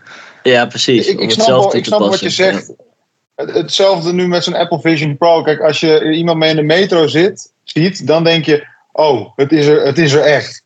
Ja, 0.43 0.65
precies. 0.65 1.07
Ik, 1.07 1.19
ik 1.19 1.31
snap, 1.31 1.73
ik 1.73 1.85
snap 1.85 1.99
wat 1.99 2.19
je 2.19 2.29
zegt. 2.29 2.73
Hetzelfde 3.51 4.13
nu 4.13 4.27
met 4.27 4.43
zo'n 4.43 4.55
Apple 4.55 4.79
Vision 4.79 5.17
Pro. 5.17 5.41
Kijk, 5.41 5.59
als 5.59 5.79
je 5.79 6.11
iemand 6.11 6.37
mee 6.37 6.49
in 6.49 6.55
de 6.55 6.61
metro 6.61 7.07
zit, 7.07 7.53
ziet, 7.63 8.07
dan 8.07 8.23
denk 8.23 8.45
je, 8.45 8.67
oh, 8.91 9.31
het 9.35 9.51
is 9.51 9.65
er, 9.65 9.85
het 9.85 9.97
is 9.97 10.13
er 10.13 10.21
echt. 10.21 10.63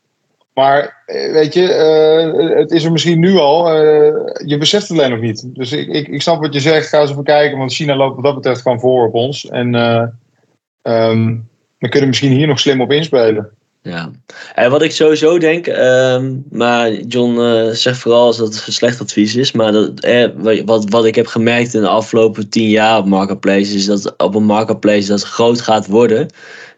Maar 0.53 1.03
eh, 1.05 1.31
weet 1.31 1.53
je, 1.53 1.61
uh, 1.61 2.57
het 2.57 2.71
is 2.71 2.83
er 2.83 2.91
misschien 2.91 3.19
nu 3.19 3.37
al. 3.37 3.83
Uh, 3.83 4.13
je 4.45 4.57
beseft 4.57 4.87
het 4.87 4.97
alleen 4.97 5.11
nog 5.11 5.19
niet. 5.19 5.55
Dus 5.55 5.71
ik, 5.71 5.87
ik, 5.87 6.07
ik 6.07 6.21
snap 6.21 6.41
wat 6.41 6.53
je 6.53 6.59
zegt. 6.59 6.87
Ga 6.87 7.01
eens 7.01 7.11
even 7.11 7.23
kijken. 7.23 7.57
Want 7.57 7.73
China 7.73 7.95
loopt 7.95 8.15
wat 8.15 8.23
dat 8.23 8.35
betreft 8.35 8.61
gewoon 8.61 8.79
voor 8.79 9.07
op 9.07 9.13
ons. 9.13 9.49
En 9.49 9.75
um, 10.83 11.49
we 11.77 11.89
kunnen 11.89 12.09
misschien 12.09 12.31
hier 12.31 12.47
nog 12.47 12.59
slim 12.59 12.81
op 12.81 12.91
inspelen. 12.91 13.56
Ja, 13.87 14.11
en 14.55 14.71
wat 14.71 14.81
ik 14.81 14.91
sowieso 14.91 15.37
denk, 15.37 15.67
ehm, 15.67 16.35
maar 16.49 16.91
John 16.93 17.39
uh, 17.39 17.69
zegt 17.69 17.97
vooral 17.97 18.35
dat 18.35 18.65
het 18.65 18.73
slecht 18.73 19.01
advies 19.01 19.35
is, 19.35 19.51
maar 19.51 19.71
dat, 19.71 19.99
eh, 19.99 20.27
wat, 20.65 20.89
wat 20.89 21.05
ik 21.05 21.15
heb 21.15 21.27
gemerkt 21.27 21.73
in 21.73 21.81
de 21.81 21.87
afgelopen 21.87 22.49
tien 22.49 22.69
jaar 22.69 22.97
op 22.97 23.05
Marketplace 23.05 23.73
is 23.73 23.85
dat 23.85 24.13
op 24.17 24.35
een 24.35 24.43
Marketplace 24.43 25.07
dat 25.07 25.23
groot 25.23 25.61
gaat 25.61 25.87
worden, 25.87 26.27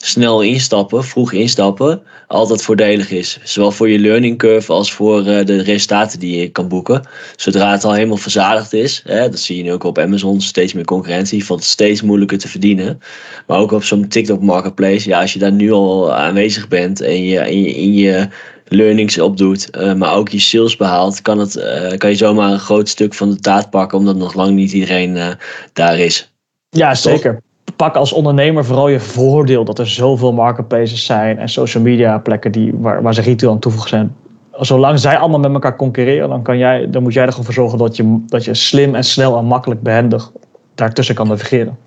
snel 0.04 0.42
instappen, 0.42 1.04
vroeg 1.04 1.34
instappen, 1.34 2.02
altijd 2.28 2.62
voordelig 2.62 3.12
is. 3.12 3.40
Zowel 3.44 3.72
voor 3.72 3.90
je 3.90 4.00
learning 4.00 4.38
curve 4.38 4.72
als 4.72 4.94
voor 4.94 5.20
uh, 5.20 5.46
de 5.46 5.62
resultaten 5.62 6.20
die 6.20 6.40
je 6.40 6.50
kan 6.50 6.68
boeken. 6.68 7.08
Zodra 7.36 7.72
het 7.72 7.84
al 7.84 7.94
helemaal 7.94 8.18
verzadigd 8.18 8.74
is, 8.74 9.02
hè, 9.06 9.30
dat 9.30 9.40
zie 9.40 9.58
je 9.58 9.64
nu 9.64 9.72
ook 9.72 9.84
op 9.84 9.98
Amazon, 9.98 10.42
steeds 10.42 10.74
meer 10.74 10.86
concurrentie, 10.86 11.46
valt 11.46 11.60
het 11.60 11.70
steeds 11.70 12.02
moeilijker 12.02 12.38
te 12.38 12.48
verdienen. 12.48 13.00
Maar 13.48 13.60
ook 13.60 13.72
op 13.72 13.84
zo'n 13.84 14.08
TikTok 14.08 14.42
Marketplace, 14.42 15.10
ja, 15.10 15.22
als 15.22 15.34
je 15.34 15.40
daar 15.40 15.52
nu 15.52 15.72
al 15.72 16.14
aanwezig 16.14 16.68
bent 16.68 17.02
en 17.02 17.24
je 17.24 17.52
in 17.52 17.62
je, 17.62 17.76
in 17.76 17.94
je 17.94 18.28
learnings 18.68 19.20
opdoet, 19.20 19.70
uh, 19.78 19.94
maar 19.94 20.14
ook 20.14 20.30
je 20.30 20.40
sales 20.40 20.76
behaalt, 20.76 21.22
kan, 21.22 21.40
het, 21.40 21.56
uh, 21.56 21.98
kan 21.98 22.10
je 22.10 22.16
zomaar 22.16 22.52
een 22.52 22.60
groot 22.60 22.90
stuk 22.90 23.14
van 23.14 23.30
de 23.30 23.40
taart 23.40 23.70
pakken, 23.70 23.98
omdat 23.98 24.16
nog 24.16 24.34
lang 24.34 24.56
niet 24.56 24.72
iedereen 24.72 25.38
daar 25.74 26.00
is. 26.00 26.34
Ja, 26.70 26.96
zeker 26.96 27.42
pak 27.76 27.96
als 27.96 28.14
ondernemer 28.14 28.66
vooral 28.66 28.88
je 28.88 29.00
voordeel 29.00 29.66
dat 29.66 29.80
er 29.80 29.88
zoveel 29.88 30.34
marketplaces 30.34 31.06
zijn 31.06 31.40
en 31.40 31.50
social 31.50 31.84
media 31.84 32.20
plekken 32.20 32.52
die, 32.52 32.72
waar, 32.76 33.02
waar 33.02 33.14
ze 33.14 33.22
retail 33.22 33.52
aan 33.52 33.60
toevoegen 33.60 33.90
zijn. 33.90 34.16
Zolang 34.52 35.00
zij 35.00 35.18
allemaal 35.18 35.40
met 35.40 35.54
elkaar 35.54 35.76
concurreren, 35.76 36.30
dan, 36.30 36.44
kan 36.44 36.58
jij, 36.58 36.90
dan 36.90 37.04
moet 37.04 37.14
jij 37.14 37.24
er 37.24 37.30
gewoon 37.30 37.46
voor 37.46 37.54
zorgen 37.54 37.78
dat 37.78 37.96
je, 37.96 38.24
dat 38.26 38.46
je 38.46 38.54
slim 38.54 38.96
en 38.96 39.04
snel 39.04 39.38
en 39.38 39.46
makkelijk 39.46 39.82
behendig 39.82 40.32
daartussen 40.76 41.16
kan 41.16 41.28
navigeren. 41.28 41.78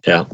Ja, 0.00 0.26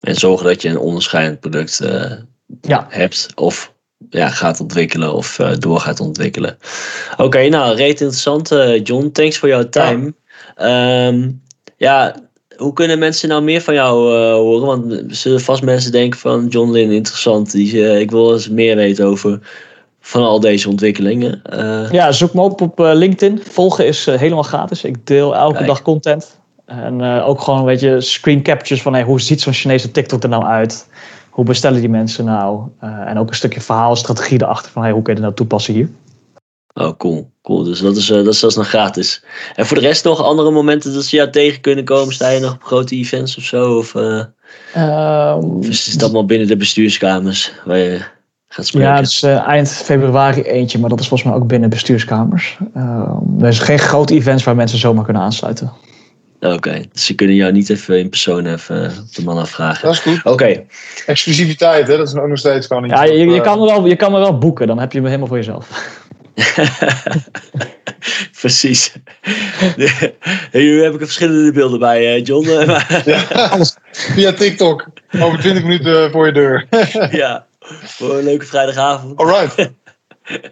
en 0.00 0.14
zorgen 0.14 0.46
dat 0.46 0.62
je 0.62 0.68
een 0.68 0.78
onderscheidend 0.78 1.40
product 1.40 1.80
uh, 1.82 2.12
ja. 2.60 2.86
hebt 2.88 3.28
of 3.34 3.72
ja, 4.10 4.28
gaat 4.28 4.60
ontwikkelen 4.60 5.14
of 5.14 5.36
door 5.58 5.80
gaat 5.80 6.00
ontwikkelen. 6.00 6.56
Oké, 7.16 7.48
nou, 7.48 7.76
reet 7.76 8.00
interessant, 8.00 8.48
John. 8.82 9.10
Thanks 9.12 9.38
voor 9.38 9.48
jouw 9.48 9.68
time. 9.68 10.14
Ja. 10.56 11.06
Ehm, 11.06 11.30
ja, 11.76 12.14
hoe 12.56 12.72
kunnen 12.72 12.98
mensen 12.98 13.28
nou 13.28 13.42
meer 13.42 13.60
van 13.60 13.74
jou 13.74 14.12
horen? 14.32 14.66
Want 14.66 14.92
er 14.92 15.04
zullen 15.08 15.40
vast 15.40 15.62
mensen 15.62 15.92
denken 15.92 16.18
van 16.18 16.46
John 16.46 16.70
Lin, 16.70 16.90
interessant. 16.90 17.52
Die, 17.52 18.00
ik 18.00 18.10
wil 18.10 18.32
eens 18.32 18.48
meer 18.48 18.76
weten 18.76 19.06
over 19.06 19.38
van 20.00 20.22
al 20.22 20.40
deze 20.40 20.68
ontwikkelingen. 20.68 21.42
Uh, 21.52 21.90
ja, 21.90 22.12
zoek 22.12 22.34
me 22.34 22.40
op 22.40 22.60
op 22.60 22.78
LinkedIn. 22.78 23.40
Volgen 23.50 23.86
is 23.86 24.06
helemaal 24.06 24.42
gratis. 24.42 24.84
Ik 24.84 25.06
deel 25.06 25.36
elke 25.36 25.64
dag 25.64 25.82
content. 25.82 26.38
En 26.66 27.02
ook 27.02 27.40
gewoon, 27.40 27.64
weet 27.64 27.80
je, 27.80 28.00
screen 28.00 28.42
captures 28.42 28.82
van 28.82 28.92
hey, 28.92 29.02
hoe 29.02 29.20
ziet 29.20 29.40
zo'n 29.40 29.52
Chinese 29.52 29.90
TikTok 29.90 30.22
er 30.22 30.28
nou 30.28 30.44
uit? 30.44 30.88
Hoe 31.30 31.44
bestellen 31.44 31.80
die 31.80 31.88
mensen 31.88 32.24
nou? 32.24 32.60
En 32.80 33.18
ook 33.18 33.28
een 33.28 33.34
stukje 33.34 33.60
verhaalstrategie 33.60 34.42
erachter 34.42 34.72
van 34.72 34.82
hey, 34.82 34.90
hoe 34.90 35.02
kun 35.02 35.12
je 35.14 35.18
het 35.18 35.28
nou 35.28 35.38
toepassen 35.38 35.74
hier? 35.74 35.88
Oh, 36.74 36.96
cool. 36.96 37.32
Cool. 37.42 37.62
Dus 37.62 37.80
dat 37.80 37.96
is, 37.96 38.10
uh, 38.10 38.16
dat 38.16 38.32
is 38.32 38.38
zelfs 38.38 38.56
nog 38.56 38.68
gratis. 38.68 39.24
En 39.54 39.66
voor 39.66 39.76
de 39.76 39.82
rest 39.82 40.04
nog 40.04 40.22
andere 40.22 40.50
momenten 40.50 40.94
dat 40.94 41.04
ze 41.04 41.16
jou 41.16 41.30
tegen 41.30 41.60
kunnen 41.60 41.84
komen? 41.84 42.14
Sta 42.14 42.28
je 42.28 42.40
nog 42.40 42.52
op 42.52 42.62
grote 42.62 42.96
events 42.96 43.36
of 43.36 43.44
zo? 43.44 43.76
Of, 43.76 43.94
um, 43.94 44.34
of 45.58 45.68
is 45.68 45.86
het 45.86 46.02
allemaal 46.02 46.24
binnen 46.24 46.48
de 46.48 46.56
bestuurskamers 46.56 47.52
waar 47.64 47.78
je 47.78 48.00
gaat 48.48 48.66
spreken? 48.66 48.88
Ja, 48.88 48.96
het 48.96 49.06
is 49.06 49.22
eind 49.22 49.68
februari 49.68 50.42
eentje, 50.42 50.78
maar 50.78 50.90
dat 50.90 51.00
is 51.00 51.08
volgens 51.08 51.30
mij 51.30 51.38
ook 51.38 51.46
binnen 51.46 51.70
bestuurskamers. 51.70 52.58
Ehm, 52.74 53.40
er 53.40 53.48
is 53.48 53.58
geen 53.58 53.78
grote 53.78 54.14
events 54.14 54.44
waar 54.44 54.56
mensen 54.56 54.78
zomaar 54.78 55.04
kunnen 55.04 55.22
aansluiten. 55.22 55.72
Oké, 56.40 56.82
dus 56.92 57.04
ze 57.04 57.14
kunnen 57.14 57.36
jou 57.36 57.52
niet 57.52 57.70
even 57.70 57.98
in 57.98 58.08
persoon 58.08 58.46
even 58.46 58.92
de 59.14 59.24
man 59.24 59.38
afvragen. 59.38 59.82
Dat 59.82 59.92
is 59.92 60.00
goed. 60.00 60.24
Oké. 60.24 60.64
Exclusiviteit, 61.06 61.88
hè? 61.88 61.96
dat 61.96 62.08
is 62.08 62.14
ook 62.14 62.28
nog 62.28 62.38
steeds 62.38 62.66
gewoon 62.66 62.82
niet. 62.82 62.92
Ja, 62.92 63.04
je, 63.04 63.26
je, 63.26 63.40
kan 63.40 63.60
er 63.60 63.66
wel, 63.66 63.86
je 63.86 63.96
kan 63.96 64.14
er 64.14 64.20
wel 64.20 64.38
boeken, 64.38 64.66
dan 64.66 64.78
heb 64.78 64.92
je 64.92 64.98
hem 64.98 65.06
helemaal 65.06 65.28
voor 65.28 65.36
jezelf. 65.36 65.92
Precies. 68.40 68.96
Hier 70.52 70.82
heb 70.82 70.92
ik 70.92 70.98
verschillende 70.98 71.52
beelden 71.52 71.78
bij, 71.78 72.20
John. 72.20 72.48
ja, 73.04 73.22
alles 73.50 73.76
via 73.90 74.32
TikTok. 74.32 74.86
Over 75.20 75.38
20 75.38 75.62
minuten 75.62 76.10
voor 76.10 76.26
je 76.26 76.32
deur. 76.32 76.66
ja, 77.10 77.46
voor 77.82 78.18
een 78.18 78.24
leuke 78.24 78.46
vrijdagavond. 78.46 79.18
Alright. 79.18 79.70
Oké. 80.30 80.50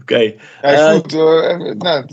Okay. 0.00 0.38
Ja, 0.62 0.92
goed. 0.92 1.12
Uh, 1.12 1.72
nou, 1.72 2.06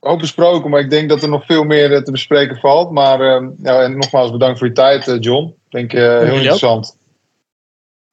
hoop 0.00 0.18
besproken, 0.18 0.70
maar 0.70 0.80
ik 0.80 0.90
denk 0.90 1.08
dat 1.08 1.22
er 1.22 1.28
nog 1.28 1.46
veel 1.46 1.64
meer 1.64 1.92
eh, 1.92 2.02
te 2.02 2.10
bespreken 2.10 2.56
valt. 2.56 2.90
Maar 2.90 3.20
uh, 3.20 3.48
ja, 3.62 3.82
en 3.82 3.96
nogmaals 3.96 4.30
bedankt 4.30 4.58
voor 4.58 4.68
je 4.68 4.72
tijd, 4.72 5.16
John. 5.20 5.46
Ik 5.46 5.70
denk 5.70 5.92
uh, 5.92 6.18
heel 6.18 6.34
interessant. 6.34 6.96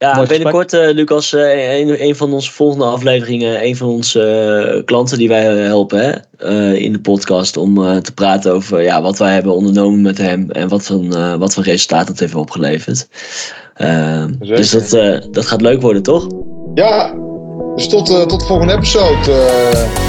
Ja, 0.01 0.15
Mooi 0.15 0.27
binnenkort, 0.27 0.71
Lucas, 0.71 1.31
een, 1.31 2.03
een 2.03 2.15
van 2.15 2.33
onze 2.33 2.51
volgende 2.51 2.85
afleveringen, 2.85 3.65
een 3.65 3.75
van 3.75 3.88
onze 3.88 4.81
klanten 4.85 5.17
die 5.17 5.27
wij 5.27 5.43
helpen 5.43 5.99
hè, 6.38 6.73
in 6.73 6.91
de 6.91 6.99
podcast 6.99 7.57
om 7.57 8.01
te 8.01 8.13
praten 8.13 8.53
over 8.53 8.81
ja, 8.81 9.01
wat 9.01 9.17
wij 9.17 9.33
hebben 9.33 9.53
ondernomen 9.53 10.01
met 10.01 10.17
hem 10.17 10.51
en 10.51 10.67
wat 10.67 10.83
voor, 10.83 11.38
wat 11.38 11.53
voor 11.53 11.63
resultaat 11.63 12.07
het 12.07 12.19
heeft 12.19 12.35
opgeleverd. 12.35 13.07
dus 14.39 14.71
dat, 14.71 14.89
dat 15.31 15.45
gaat 15.45 15.62
leuk 15.62 15.81
worden, 15.81 16.03
toch? 16.03 16.27
Ja, 16.73 17.13
dus 17.75 17.89
tot, 17.89 18.05
tot 18.05 18.39
de 18.39 18.45
volgende 18.45 18.73
episode. 18.73 20.08